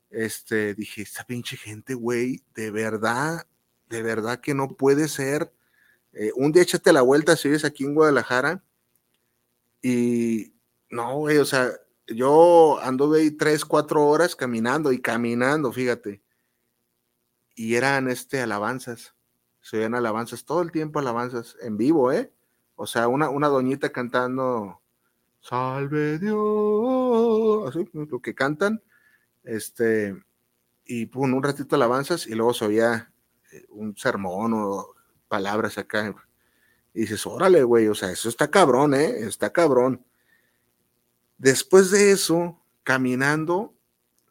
[0.09, 3.45] este, dije, esta pinche gente, güey, de verdad,
[3.89, 5.53] de verdad que no puede ser.
[6.13, 8.63] Eh, un día échate la vuelta si vives aquí en Guadalajara
[9.83, 10.55] y
[10.89, 11.69] no, güey, o sea,
[12.07, 16.23] yo anduve ahí tres, cuatro horas caminando y caminando, fíjate.
[17.53, 19.13] Y eran este alabanzas,
[19.61, 22.31] se oían alabanzas todo el tiempo, alabanzas en vivo, ¿eh?
[22.75, 24.81] O sea, una, una doñita cantando,
[25.39, 28.81] salve Dios, así, lo que cantan,
[29.43, 30.15] este,
[30.85, 33.13] y pum, un ratito alabanzas y luego se oía
[33.51, 34.87] eh, un sermón o
[35.27, 36.13] palabras acá.
[36.93, 39.19] Y dices, órale, güey, o sea, eso está cabrón, ¿eh?
[39.21, 40.03] Está cabrón.
[41.37, 43.73] Después de eso, caminando,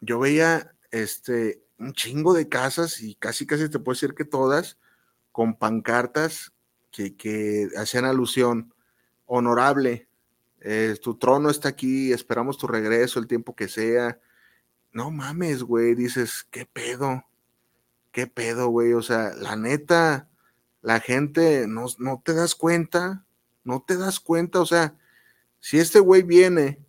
[0.01, 4.77] yo veía este, un chingo de casas y casi, casi te puedo decir que todas,
[5.31, 6.53] con pancartas
[6.91, 8.73] que, que hacían alusión,
[9.25, 10.09] honorable,
[10.59, 14.19] eh, tu trono está aquí, esperamos tu regreso el tiempo que sea,
[14.91, 17.25] no mames, güey, dices, ¿qué pedo?
[18.11, 18.93] ¿Qué pedo, güey?
[18.93, 20.29] O sea, la neta,
[20.81, 23.25] la gente no, no te das cuenta,
[23.63, 24.95] no te das cuenta, o sea,
[25.59, 26.85] si este güey viene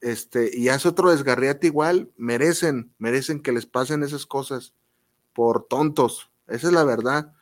[0.00, 4.74] este, y hace otro desgarriate igual, merecen, merecen que les pasen esas cosas
[5.32, 7.32] por tontos, esa es la verdad.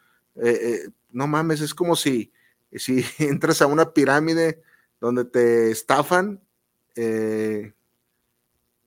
[0.43, 2.33] Eh, eh, no mames, es como si,
[2.73, 4.63] si entras a una pirámide
[5.01, 6.43] donde te estafan
[6.95, 7.75] eh,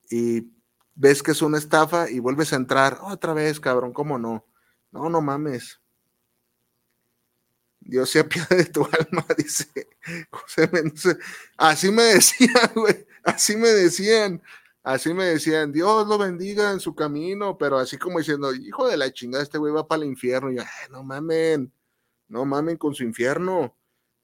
[0.10, 0.52] y
[0.96, 4.46] ves que es una estafa y vuelves a entrar otra vez, cabrón, ¿cómo no?
[4.92, 5.80] No, no mames.
[7.80, 9.68] Dios sea piedad de tu alma, dice
[10.30, 11.18] José Mendoza.
[11.58, 14.42] Así me decían, güey, así me decían,
[14.94, 18.98] así me decían, Dios lo bendiga en su camino, pero así como diciendo, hijo de
[18.98, 20.52] la chingada, este güey va para el infierno.
[20.52, 21.72] Y yo, no mamen,
[22.28, 23.76] no mamen con su infierno.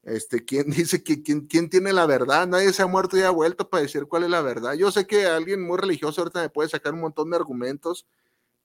[0.03, 2.47] Este, ¿quién dice que quién, quién tiene la verdad?
[2.47, 4.74] Nadie se ha muerto y ha vuelto para decir cuál es la verdad.
[4.74, 8.07] Yo sé que alguien muy religioso ahorita me puede sacar un montón de argumentos,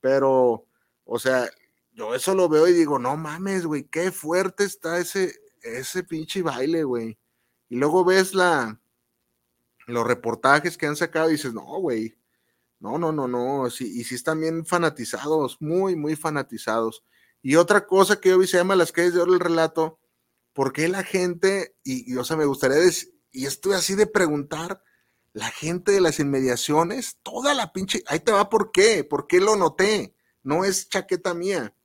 [0.01, 0.66] pero,
[1.05, 1.51] o sea,
[1.92, 6.40] yo eso lo veo y digo, no mames, güey, qué fuerte está ese, ese pinche
[6.42, 7.18] baile, güey.
[7.68, 8.80] Y luego ves la,
[9.95, 12.16] los reportajes que han sacado dices, no, güey,
[12.80, 17.05] no, no, no, no, sí, y sí están bien fanatizados, muy, muy fanatizados.
[17.43, 20.01] Y otra cosa que yo vi se llama Las calles de oro el relato,
[20.55, 24.82] ¿por qué la gente, y, o sea, me gustaría decir, y estoy así de preguntar,
[25.32, 29.41] la gente de las inmediaciones, toda la pinche, ahí te va por qué, por qué
[29.41, 31.76] lo noté, no es chaqueta mía.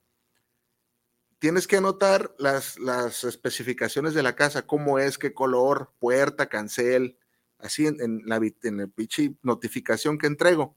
[1.40, 7.20] Tienes que anotar las, las especificaciones de la casa, cómo es, qué color, puerta, cancel,
[7.66, 10.76] así en, la en el pinche notificación que entrego.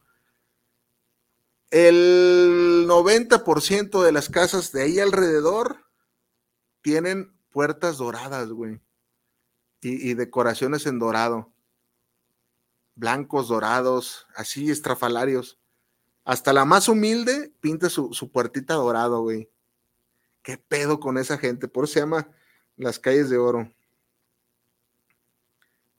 [1.70, 5.84] El 90% de las casas de ahí alrededor
[6.80, 8.80] tienen puertas doradas, güey.
[9.80, 11.52] Y, decoraciones en dorado.
[12.96, 15.58] Blancos, dorados, así estrafalarios.
[16.24, 19.50] Hasta la más humilde pinta su, puertita dorado, güey.
[20.42, 21.68] ¿Qué pedo con esa gente?
[21.68, 22.28] Por eso se llama
[22.76, 23.72] Las calles de oro.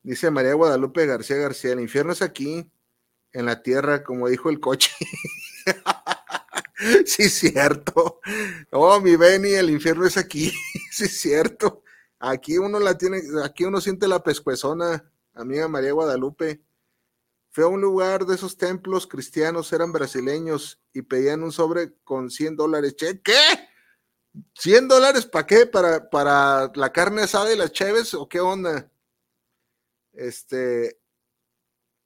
[0.04, 2.70] Dice María Guadalupe García García, el infierno es aquí,
[3.34, 4.92] en la tierra, como dijo el coche.
[7.06, 8.22] sí, cierto.
[8.72, 10.52] Oh, mi Benny, el infierno es aquí.
[10.92, 11.84] sí, cierto.
[12.20, 16.62] Aquí uno la tiene, aquí uno siente la pescuezona, amiga María Guadalupe.
[17.52, 22.30] Fue a un lugar de esos templos cristianos, eran brasileños y pedían un sobre con
[22.30, 22.96] 100 dólares.
[22.98, 23.40] ¿Qué?
[24.56, 25.66] ¿100 dólares para qué?
[25.66, 28.90] ¿Para, ¿Para la carne asada y las cheves o qué onda?
[30.20, 31.00] Este,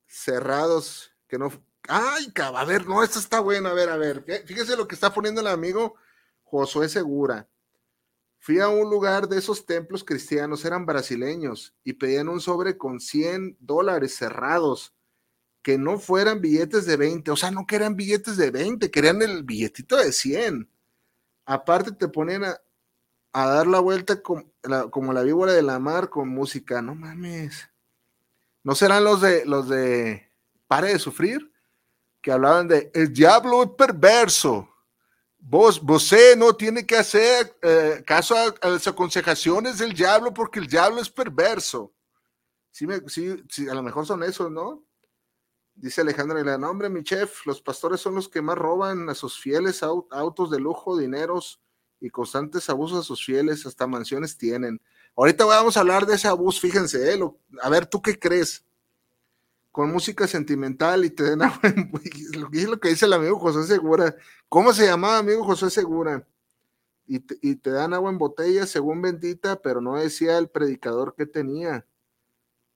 [0.06, 1.52] cerrados, que no.
[1.88, 4.24] Ay, a ver, no, esto está bueno, a ver, a ver.
[4.46, 5.96] Fíjese lo que está poniendo el amigo
[6.44, 7.50] Josué Segura.
[8.38, 13.00] Fui a un lugar de esos templos cristianos, eran brasileños, y pedían un sobre con
[13.00, 14.94] 100 dólares cerrados,
[15.64, 19.44] que no fueran billetes de 20, o sea, no querían billetes de 20, querían el
[19.44, 20.70] billetito de 100.
[21.46, 22.62] Aparte te ponían a,
[23.34, 27.73] dar la vuelta como la, como la víbora de la mar con música, no mames.
[28.64, 30.32] ¿No serán los de los de
[30.68, 31.52] Pare de Sufrir?
[32.22, 34.74] Que hablaban de el diablo es perverso
[35.46, 40.68] Vos, você no tiene que hacer eh, caso a, las aconsejaciones del diablo porque el
[40.68, 41.94] diablo es perverso.
[42.72, 44.86] Sí, me, sí, sí, a lo mejor son esos, ¿no?
[45.76, 49.38] Dice Alejandro no, hombre, mi chef, los pastores son los que más roban a sus
[49.38, 51.62] fieles autos de lujo, dineros
[52.00, 54.82] y constantes abusos a sus fieles, hasta mansiones tienen.
[55.16, 57.20] Ahorita vamos a hablar de ese abuso, fíjense, ¿eh?
[57.62, 58.64] a ver, ¿tú qué crees?
[59.74, 61.60] con música sentimental y te den agua
[62.38, 64.16] lo que es lo que dice el amigo José Segura.
[64.48, 66.28] ¿Cómo se llamaba amigo José Segura?
[67.08, 71.88] Y te, dan agua en botella según bendita, pero no decía el predicador que tenía.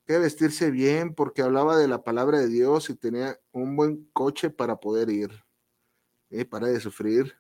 [0.08, 4.50] Que vestirse bien porque hablaba de la palabra de Dios y tenía un buen coche
[4.50, 5.44] para poder ir.
[6.32, 7.36] Eh, para de sufrir.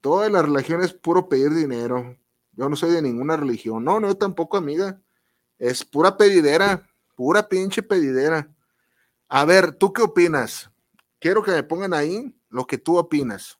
[0.00, 2.16] Toda la religión es puro pedir dinero.
[2.52, 3.84] Yo no soy de ninguna religión.
[3.84, 5.00] No, no, tampoco, amiga.
[5.58, 8.50] Es pura pedidera Pura pinche pedidera.
[9.28, 10.70] A ver, ¿tú qué opinas?
[11.18, 13.58] Quiero que me pongan ahí lo que tú opinas.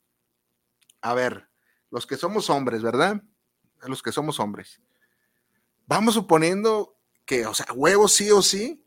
[1.01, 1.49] A ver,
[1.91, 3.23] los que somos hombres, ¿verdad?
[3.87, 4.81] Los que somos hombres.
[5.87, 8.87] Vamos suponiendo que, o sea, huevos sí o sí,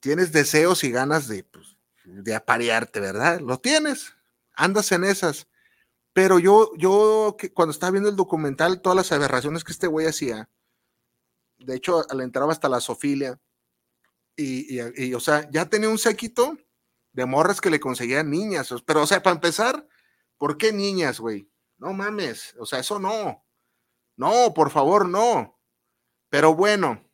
[0.00, 3.40] tienes deseos y ganas de, pues, de aparearte, ¿verdad?
[3.40, 4.14] Lo tienes,
[4.54, 5.46] andas en esas.
[6.12, 10.06] Pero yo, yo, que cuando estaba viendo el documental, todas las aberraciones que este güey
[10.06, 10.50] hacía,
[11.58, 13.40] de hecho, le entraba hasta la sofilia,
[14.36, 16.56] y, o sea, ya tenía un séquito
[17.12, 18.72] de morras que le conseguían niñas.
[18.86, 19.86] Pero, o sea, para empezar,
[20.38, 21.50] ¿por qué niñas, güey?
[21.76, 23.44] No mames, o sea, eso no.
[24.16, 25.58] No, por favor, no.
[26.30, 27.08] Pero bueno,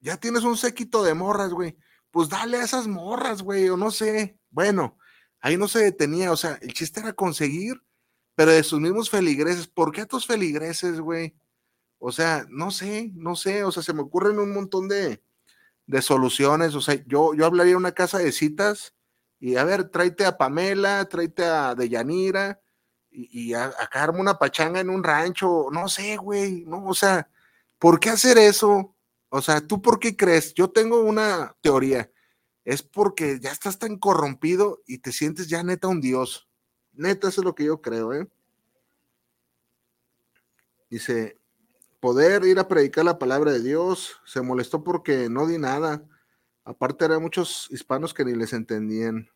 [0.00, 1.76] ya tienes un séquito de morras, güey.
[2.10, 4.38] Pues dale a esas morras, güey, o no sé.
[4.50, 4.98] Bueno,
[5.40, 7.82] ahí no se detenía, o sea, el chiste era conseguir,
[8.34, 9.66] pero de sus mismos feligreses.
[9.66, 11.34] ¿Por qué a tus feligreses, güey?
[11.98, 15.22] O sea, no sé, no sé, o sea, se me ocurren un montón de,
[15.86, 16.74] de soluciones.
[16.74, 18.94] O sea, yo, yo hablaría de una casa de citas
[19.38, 22.60] y a ver, tráete a Pamela, tráete a Deyanira
[23.10, 25.68] y, y a, a una pachanga en un rancho.
[25.72, 27.28] No sé, güey, no, o sea,
[27.78, 28.96] ¿por qué hacer eso?
[29.28, 30.54] O sea, ¿tú por qué crees?
[30.54, 32.10] Yo tengo una teoría.
[32.64, 36.48] Es porque ya estás tan corrompido y te sientes ya neta un dios.
[36.94, 38.28] Neta, eso es lo que yo creo, ¿eh?
[40.90, 41.38] Dice,
[42.00, 44.20] poder ir a predicar la palabra de Dios.
[44.24, 46.04] Se molestó porque no di nada.
[46.64, 49.30] Aparte, eran muchos hispanos que ni les entendían.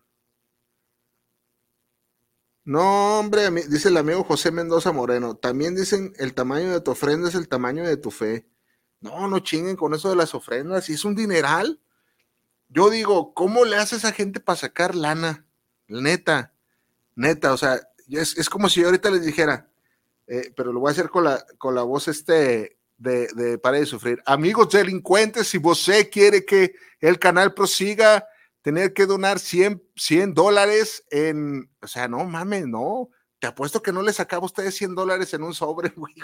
[2.64, 5.36] No, hombre, dice el amigo José Mendoza Moreno.
[5.36, 8.48] También dicen el tamaño de tu ofrenda es el tamaño de tu fe.
[9.00, 10.86] No, no chinguen con eso de las ofrendas.
[10.86, 11.80] Si es un dineral.
[12.68, 15.46] Yo digo, ¿cómo le hace esa gente para sacar lana?
[15.86, 16.55] Neta,
[17.16, 19.68] neta, o sea, es, es como si yo ahorita les dijera,
[20.28, 23.80] eh, pero lo voy a hacer con la, con la voz este de, de Pare
[23.80, 24.22] de Sufrir.
[24.24, 28.26] Amigos delincuentes, si usted quiere que el canal prosiga,
[28.62, 33.92] tener que donar 100, 100 dólares en, o sea, no mames, no, te apuesto que
[33.92, 36.14] no les acaba a ustedes 100 dólares en un sobre, güey.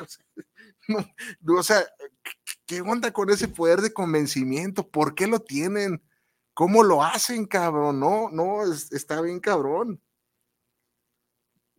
[1.57, 1.85] O sea,
[2.67, 4.89] ¿qué onda con ese poder de convencimiento?
[4.89, 6.03] ¿Por qué lo tienen?
[6.55, 8.01] ¿Cómo lo hacen, cabrón?
[8.01, 10.01] No, no, está bien cabrón.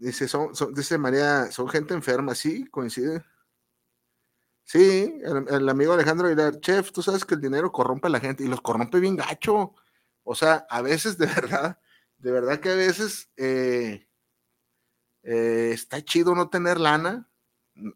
[0.03, 3.23] Dice, son, dice María, son gente enferma, sí, coincide.
[4.65, 8.43] Sí, el, amigo Alejandro dirá, chef, tú sabes que el dinero corrompe a la gente
[8.43, 9.75] y los corrompe bien gacho.
[10.23, 11.79] O sea, a veces de verdad,
[12.17, 14.09] de verdad que a veces eh,
[15.23, 17.29] eh, está chido no tener lana.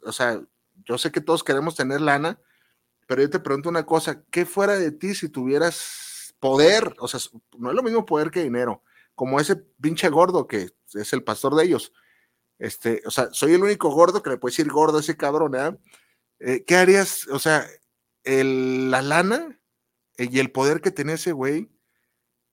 [0.03, 0.41] O sea,
[0.85, 2.39] yo sé que todos queremos tener lana,
[3.05, 6.95] pero yo te pregunto una cosa, ¿qué fuera de ti si tuvieras poder?
[6.99, 7.19] O sea,
[7.57, 8.81] no es lo mismo poder que dinero
[9.17, 11.91] como ese pinche gordo que es el pastor de ellos.
[12.59, 15.55] Este, o sea, soy el único gordo que le puede decir gordo a ese cabrón,
[15.55, 15.75] ¿eh?
[16.37, 17.27] eh qué harías?
[17.29, 17.65] O sea,
[18.23, 19.59] la lana
[20.19, 21.67] y el poder que tiene ese güey,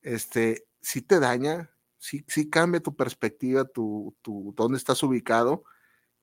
[0.01, 5.65] este, sí te daña, sí, sí cambia tu perspectiva, tu, tu, dónde estás ubicado,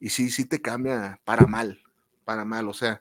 [0.01, 1.80] y sí, sí te cambia para mal,
[2.24, 3.01] para mal, o sea,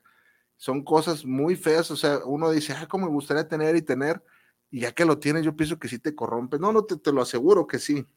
[0.57, 4.23] son cosas muy feas, o sea, uno dice, ah, cómo me gustaría tener y tener,
[4.71, 6.57] y ya que lo tienes, yo pienso que sí te corrompe.
[6.57, 8.07] No, no, te, te lo aseguro que sí.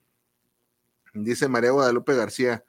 [1.12, 2.64] Dice María Guadalupe García,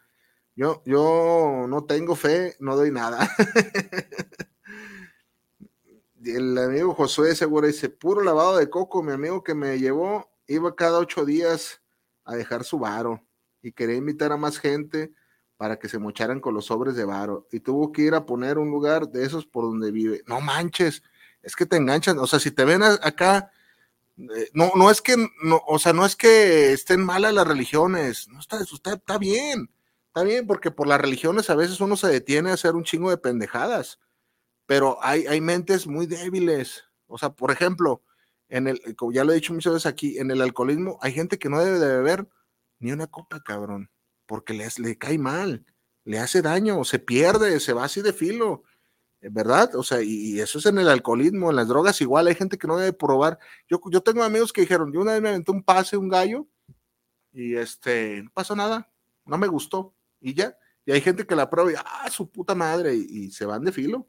[0.56, 3.30] yo, yo no tengo fe, no doy nada.
[6.24, 10.76] El amigo Josué Segura dice, puro lavado de coco, mi amigo que me llevó iba
[10.76, 11.82] cada ocho días
[12.24, 13.24] a dejar su varo
[13.62, 15.14] y quería invitar a más gente
[15.58, 18.58] para que se mocharan con los sobres de varo y tuvo que ir a poner
[18.58, 20.24] un lugar de esos por donde vive.
[20.26, 21.04] No manches,
[21.42, 23.52] es que te enganchan, o sea, si te ven acá,
[24.16, 28.40] no, no es que, no, o sea, no es que estén malas las religiones, no
[28.40, 29.70] está, está, está bien,
[30.08, 33.10] está bien, porque por las religiones a veces uno se detiene a hacer un chingo
[33.10, 34.00] de pendejadas,
[34.66, 38.04] pero hay, hay mentes muy débiles, o sea, por ejemplo,
[38.50, 41.40] en el, como ya lo he dicho muchas veces aquí, en el alcoholismo hay gente
[41.40, 42.30] que no debe de beber
[42.80, 43.90] ni una copa, cabrón
[44.26, 45.66] porque le, cae mal,
[46.04, 48.75] le hace daño, se pierde, se va así de filo, eh,
[49.22, 49.76] ¿verdad?
[49.76, 52.68] O sea, y, eso es en el alcoholismo, en las drogas igual, hay gente que
[52.68, 53.40] no debe probar.
[53.68, 56.48] Yo, yo tengo amigos que dijeron, yo una vez me aventé un pase, un gallo,
[57.34, 58.92] y este, no pasó nada,
[59.26, 60.58] no me gustó, y ya.
[60.86, 63.72] Y hay gente que la prueba y, ah, su puta madre, y, se van de
[63.72, 64.08] filo.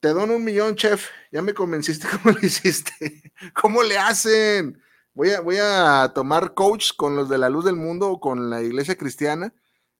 [0.00, 1.10] Te dono un millón, chef.
[1.30, 3.22] Ya me convenciste cómo lo hiciste.
[3.54, 4.80] ¿Cómo le hacen?
[5.12, 9.52] Voy a, tomar coach con los de la luz del mundo con la iglesia cristiana.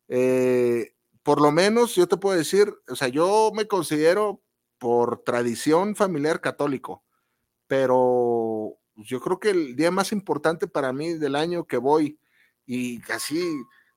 [0.08, 4.42] Eh, por lo menos yo te puedo decir, o sea, yo me considero
[4.78, 7.04] por tradición familiar católico,
[7.66, 12.18] pero yo creo que el día más importante para mí del año que voy
[12.66, 13.42] y casi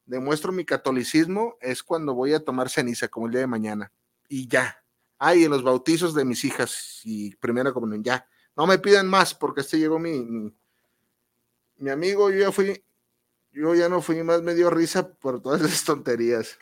[0.05, 3.91] demuestro mi catolicismo es cuando voy a tomar ceniza, como el día de mañana.
[4.27, 4.83] Y ya.
[5.17, 8.27] Ay, en los bautizos de mis hijas y primera comunión, ya.
[8.55, 10.53] No me pidan más porque este llegó mi,
[11.77, 12.83] mi amigo, yo ya fui,
[13.51, 16.57] yo ya no fui más, me dio risa por todas esas tonterías.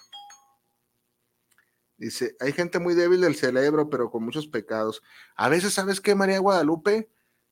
[2.01, 5.03] Dice, hay gente muy débil del cerebro, pero con muchos pecados.
[5.35, 7.11] A veces, ¿sabes qué, María Guadalupe?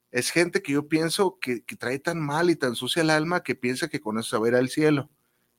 [0.10, 3.54] Es gente que yo pienso que, trae tan mal y tan sucia el alma que
[3.54, 5.08] piensa que con eso se va a ir al cielo.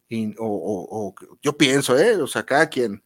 [0.08, 2.20] Y, o, yo pienso, ¿eh?
[2.20, 3.00] O sea, cada quien.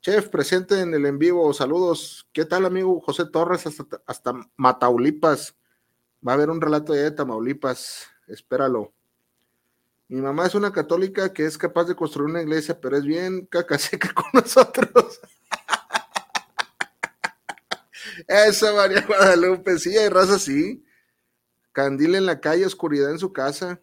[0.00, 2.28] Chef, presente en el en vivo, saludos.
[2.32, 3.66] ¿Qué tal, amigo José Torres?
[3.66, 5.56] Hasta, hasta Mataulipas.
[6.26, 8.94] Va a haber un relato de Tamaulipas, espéralo.
[10.08, 13.44] Mi mamá es una católica que es capaz de construir una iglesia, pero es bien
[13.46, 15.20] caca seca con nosotros.
[18.26, 20.84] Esa María Guadalupe, sí, hay raza sí.
[21.72, 23.80] Candil en la calle, oscuridad en su casa.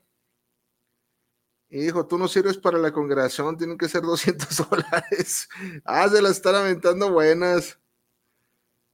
[1.70, 5.48] Y dijo, tú no sirves para la congregación, tienen que ser 200 dólares.
[5.84, 7.80] Ah, se la están aventando buenas.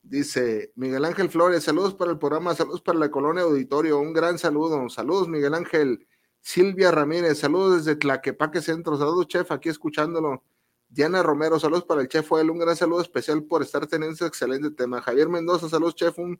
[0.03, 4.38] Dice Miguel Ángel Flores, saludos para el programa, saludos para la colonia auditorio, un gran
[4.38, 4.89] saludo.
[4.89, 6.07] Saludos, Miguel Ángel.
[6.41, 10.43] Silvia Ramírez, saludos desde Tlaquepaque Centro, saludos, chef, aquí escuchándolo.
[10.89, 14.25] Diana Romero, saludos para el chef Joel, un gran saludo especial por estar teniendo ese
[14.25, 15.01] excelente tema.
[15.01, 16.39] Javier Mendoza, saludos, chef, un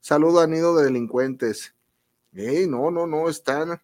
[0.00, 1.74] saludo a Nido de Delincuentes.
[2.32, 3.80] Ey, no, no, no, están,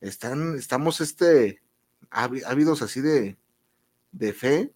[0.00, 1.62] están, estamos este,
[2.10, 3.38] ávidos así de,
[4.12, 4.74] de fe,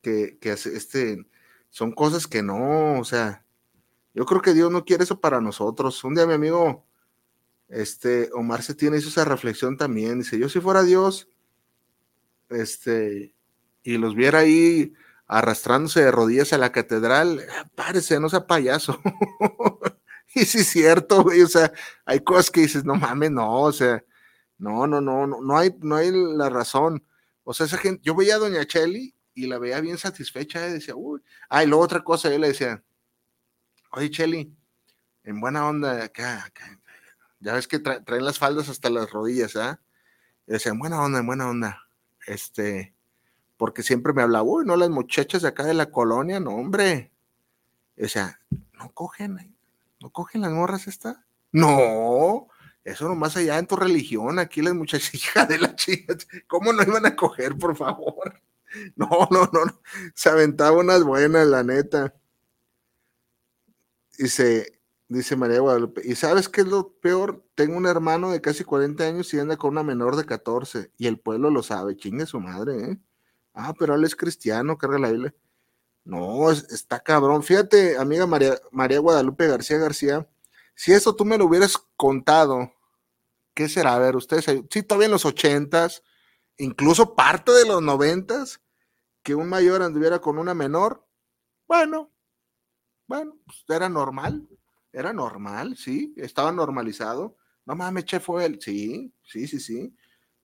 [0.00, 1.26] que, que este,
[1.68, 3.44] son cosas que no, o sea,
[4.14, 6.02] yo creo que Dios no quiere eso para nosotros.
[6.04, 6.84] Un día mi amigo,
[7.70, 11.28] este, Omar se tiene hizo esa reflexión también, dice, yo si fuera Dios,
[12.48, 13.34] este,
[13.82, 14.92] y los viera ahí
[15.26, 19.00] arrastrándose de rodillas a la catedral, ah, párese, no sea payaso.
[20.34, 21.72] y sí es cierto, güey, o sea,
[22.04, 24.04] hay cosas que dices, no mames, no, o sea,
[24.58, 27.04] no, no, no, no, no hay, no hay la razón.
[27.44, 30.72] O sea, esa gente, yo veía a Doña Cheli y la veía bien satisfecha, y
[30.72, 32.82] decía, uy, ah, y luego otra cosa, yo le decía,
[33.92, 34.52] oye, Cheli,
[35.22, 36.50] en buena onda, acá,
[37.40, 39.80] ya ves que traen las faldas hasta las rodillas, ¿ah?
[40.46, 41.88] Y decía, en buena onda, en buena onda,
[42.26, 42.94] este,
[43.56, 47.12] porque siempre me hablaba, uy, no, las muchachas de acá de la colonia, no, hombre,
[47.96, 48.40] y decía,
[48.74, 49.56] no cogen,
[50.00, 52.48] no cogen las morras esta, no,
[52.84, 56.16] eso nomás allá en tu religión, aquí las muchachas, hija de la chica,
[56.46, 58.40] ¿cómo no iban a coger, por favor?
[58.94, 59.80] No, no, no, no.
[60.14, 62.14] Se aventaba unas buenas, la neta.
[64.16, 64.79] Dice,
[65.10, 67.44] dice María Guadalupe, ¿y sabes qué es lo peor?
[67.56, 71.08] Tengo un hermano de casi 40 años y anda con una menor de 14 y
[71.08, 72.98] el pueblo lo sabe, chingue su madre, ¿eh?
[73.52, 75.34] Ah, pero él es cristiano, carga la Biblia.
[76.04, 77.42] No, está cabrón.
[77.42, 80.28] Fíjate, amiga María, María Guadalupe García García,
[80.76, 82.72] si eso tú me lo hubieras contado,
[83.52, 83.96] ¿qué será?
[83.96, 86.04] A ver, ustedes, sí, todavía en los ochentas,
[86.56, 88.60] incluso parte de los noventas,
[89.24, 91.04] que un mayor anduviera con una menor,
[91.66, 92.12] bueno,
[93.08, 94.48] bueno, pues era normal,
[94.92, 97.36] era normal, sí, estaba normalizado.
[97.66, 99.94] No mames, che, fue él, sí, sí, sí, sí.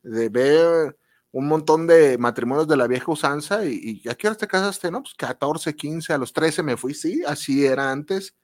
[0.03, 0.97] De ver
[1.33, 4.91] un montón de matrimonios de la vieja usanza y, y ¿a qué hora te casaste?
[4.91, 8.35] No, pues 14, 15, a los 13 me fui, sí, así era antes,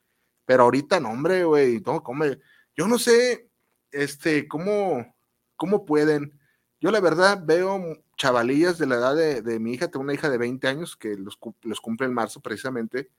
[0.44, 2.38] pero ahorita no, hombre, güey, no, come,
[2.76, 3.48] yo no sé,
[3.90, 5.14] este, cómo,
[5.57, 6.38] cómo pueden.
[6.80, 7.80] Yo la verdad veo
[8.16, 11.38] chavalillas de la edad de, mi hija, tengo una hija de 20 años que los,
[11.62, 13.11] los cumple en marzo precisamente,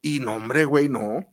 [0.00, 1.26] y no, hombre, güey, no.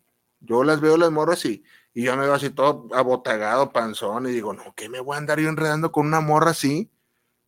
[0.46, 4.32] Yo las veo las morras y, y yo me veo así todo abotagado, panzón, y
[4.32, 6.92] digo, no, ¿qué me voy a andar yo enredando con una morra así?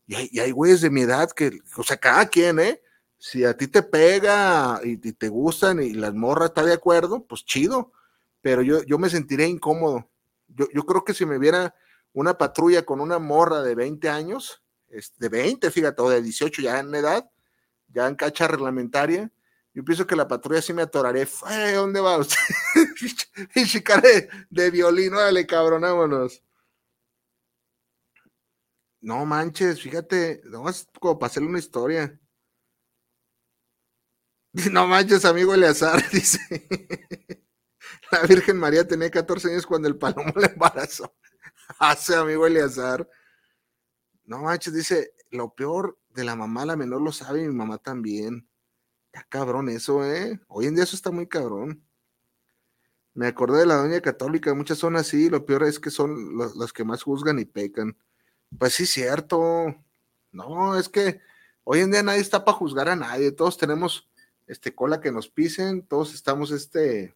[0.08, 2.82] Y hay, y hay güeyes de mi edad que, o sea, cada quien, ¿eh?
[3.18, 7.44] Si a ti te pega y, te gustan y las morras está de acuerdo, pues
[7.46, 7.92] chido,
[8.42, 10.10] pero yo, yo me sentiré incómodo.
[10.48, 11.76] Yo, yo creo que si me viera
[12.14, 14.64] una patrulla con una morra de 20 años,
[15.18, 17.30] de 20, fíjate, o de 18 ya en edad,
[17.90, 19.32] ya en cacha reglamentaria,
[19.78, 21.28] yo pienso que la patrulla sí me atoraré.
[21.76, 22.36] ¿Dónde va usted?
[23.54, 26.42] y de, de violín, órale, cabronámonos.
[29.02, 32.20] No manches, fíjate, es como para hacerle una historia.
[34.72, 36.40] No manches, amigo Eleazar, dice.
[38.12, 41.16] La Virgen María tenía 14 años cuando el palomo le embarazó.
[41.78, 43.08] Hace amigo Eleazar.
[44.24, 47.78] No manches, dice, lo peor de la mamá, la menor lo sabe y mi mamá
[47.78, 48.47] también.
[49.30, 50.40] Cabrón eso, ¿eh?
[50.48, 51.84] Hoy en día eso está muy cabrón.
[53.14, 56.72] Me acordé de la doña católica, muchas son así, lo peor es que son los,
[56.72, 57.98] que más juzgan y pecan.
[58.58, 59.76] Pues sí, cierto.
[60.32, 61.20] No, es que
[61.64, 64.08] hoy en día nadie está para juzgar a nadie, todos tenemos
[64.46, 67.16] este cola que nos pisen, todos estamos este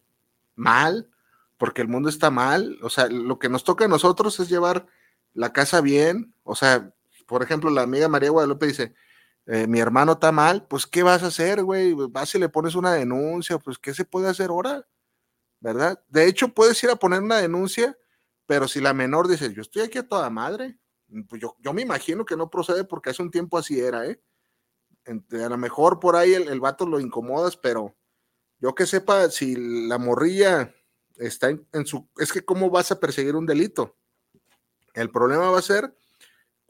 [0.56, 1.08] mal,
[1.56, 4.86] porque el mundo está mal, o sea, lo que nos toca a nosotros es llevar
[5.34, 6.92] la casa bien, o sea,
[7.26, 8.94] por ejemplo, la amiga María Guadalupe dice,
[9.46, 11.94] eh, mi hermano está mal, pues ¿qué vas a hacer, güey?
[11.94, 14.86] Vas y le pones una denuncia, pues ¿qué se puede hacer ahora?
[15.60, 16.02] ¿Verdad?
[16.08, 17.96] De hecho, puedes ir a poner una denuncia,
[18.46, 20.78] pero si la menor dice, yo estoy aquí a toda madre,
[21.28, 24.20] pues yo, yo me imagino que no procede porque hace un tiempo así era, ¿eh?
[25.06, 27.96] A lo mejor por ahí el, el vato lo incomodas, pero
[28.60, 29.56] yo que sepa, si
[29.88, 30.72] la morrilla
[31.16, 32.08] está en, su...
[32.16, 33.96] Es que cómo vas a perseguir un delito.
[34.94, 35.96] El problema va a ser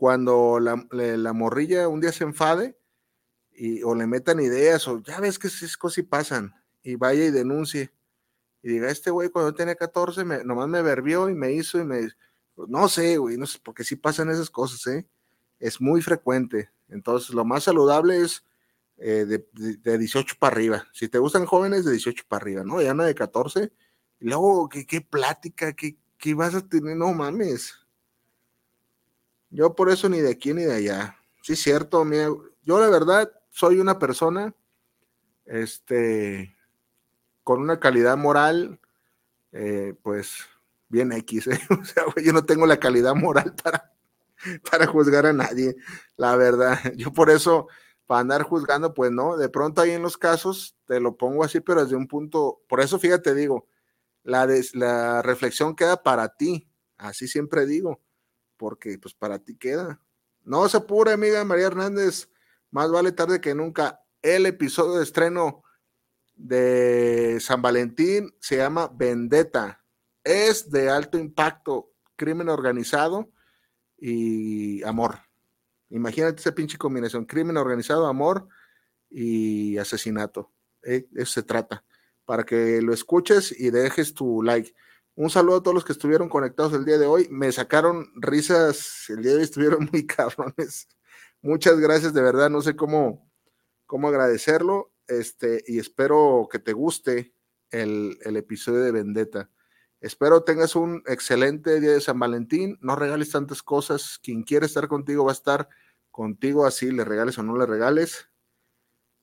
[0.03, 2.77] cuando la, la, morrilla un día se enfade
[3.53, 7.31] y, o le metan ideas o ya ves que esas cosas pasan y vaya y
[7.31, 7.93] denuncie
[8.65, 11.85] y diga, este güey cuando tenía 14 me, nomás me verbió y me hizo y
[11.85, 12.09] me...
[12.57, 15.07] No sé, güey, no sé, porque sí pasan esas cosas, ¿eh?
[15.61, 16.71] Es muy frecuente.
[16.89, 18.45] Entonces, lo más saludable es
[18.97, 20.89] eh, de, de, 18 para arriba.
[20.93, 22.83] Si te gustan jóvenes, de 18 para arriba, ¿no?
[22.83, 23.73] Ya no de 14.
[24.19, 25.73] Y luego, ¿qué, qué plática?
[25.75, 26.97] ¿Qué, ¿Qué vas a tener?
[26.97, 27.82] No mames.
[29.53, 31.17] Yo por eso ni de aquí ni de allá.
[31.43, 32.29] Sí, cierto, mira,
[32.63, 34.55] yo la verdad soy una persona,
[35.45, 36.57] este,
[37.45, 38.81] con una calidad moral,
[39.53, 40.39] eh, pues,
[40.89, 41.61] bien X, ¿eh?
[41.83, 43.93] O sea, yo no tengo la calidad moral para,
[44.71, 45.77] para juzgar a nadie,
[46.17, 46.79] la verdad.
[46.97, 47.69] Yo por eso
[48.07, 51.61] para andar juzgando, pues no, de pronto ahí en los casos te lo pongo así,
[51.61, 53.69] pero desde un punto, por eso fíjate, digo,
[54.25, 58.01] la, la reflexión queda para ti, así siempre digo,
[58.63, 60.01] porque pues para ti queda.
[60.45, 62.31] No se apure, amiga María Hernández,
[62.71, 64.05] más vale tarde que nunca.
[64.23, 65.65] El episodio de estreno
[66.37, 69.85] de San Valentín se llama Vendetta.
[70.23, 73.33] Es de alto impacto, crimen organizado
[73.99, 75.19] y amor.
[75.91, 78.47] Imagínate esa pinche combinación, crimen organizado, amor
[79.11, 80.53] y asesinato.
[80.85, 81.85] Eh, eso se trata.
[82.25, 84.73] Para que lo escuches y dejes tu like.
[85.15, 87.29] Un saludo a todos los que estuvieron conectados el día de hoy.
[87.31, 90.89] Me sacaron risas, el día de hoy estuvieron muy cabrones.
[91.43, 93.31] Muchas gracias, de verdad, no sé cómo,
[93.87, 94.93] cómo agradecerlo.
[95.09, 97.35] Este, y espero que te guste
[97.71, 99.51] el, el episodio de Vendetta.
[100.01, 102.79] Espero tengas un excelente día de San Valentín.
[102.81, 104.19] No regales tantas cosas.
[104.23, 105.69] Quien quiere estar contigo va a estar
[106.11, 108.29] contigo así, le regales o no le regales.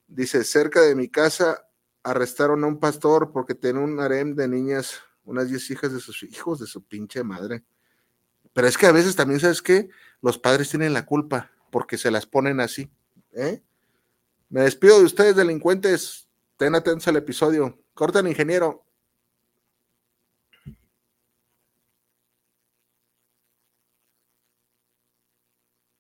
[0.07, 1.67] Dice, cerca de mi casa
[2.03, 6.23] arrestaron a un pastor porque tenía un harem de niñas, unas 10 hijas de sus
[6.23, 7.63] hijos, de su pinche madre.
[8.51, 9.89] Pero es que a veces también, ¿sabes qué?
[10.21, 12.89] Los padres tienen la culpa porque se las ponen así.
[13.33, 13.61] ¿eh?
[14.49, 16.27] Me despido de ustedes, delincuentes.
[16.57, 17.79] Ten atentos al episodio.
[17.93, 18.83] Corten, ingeniero.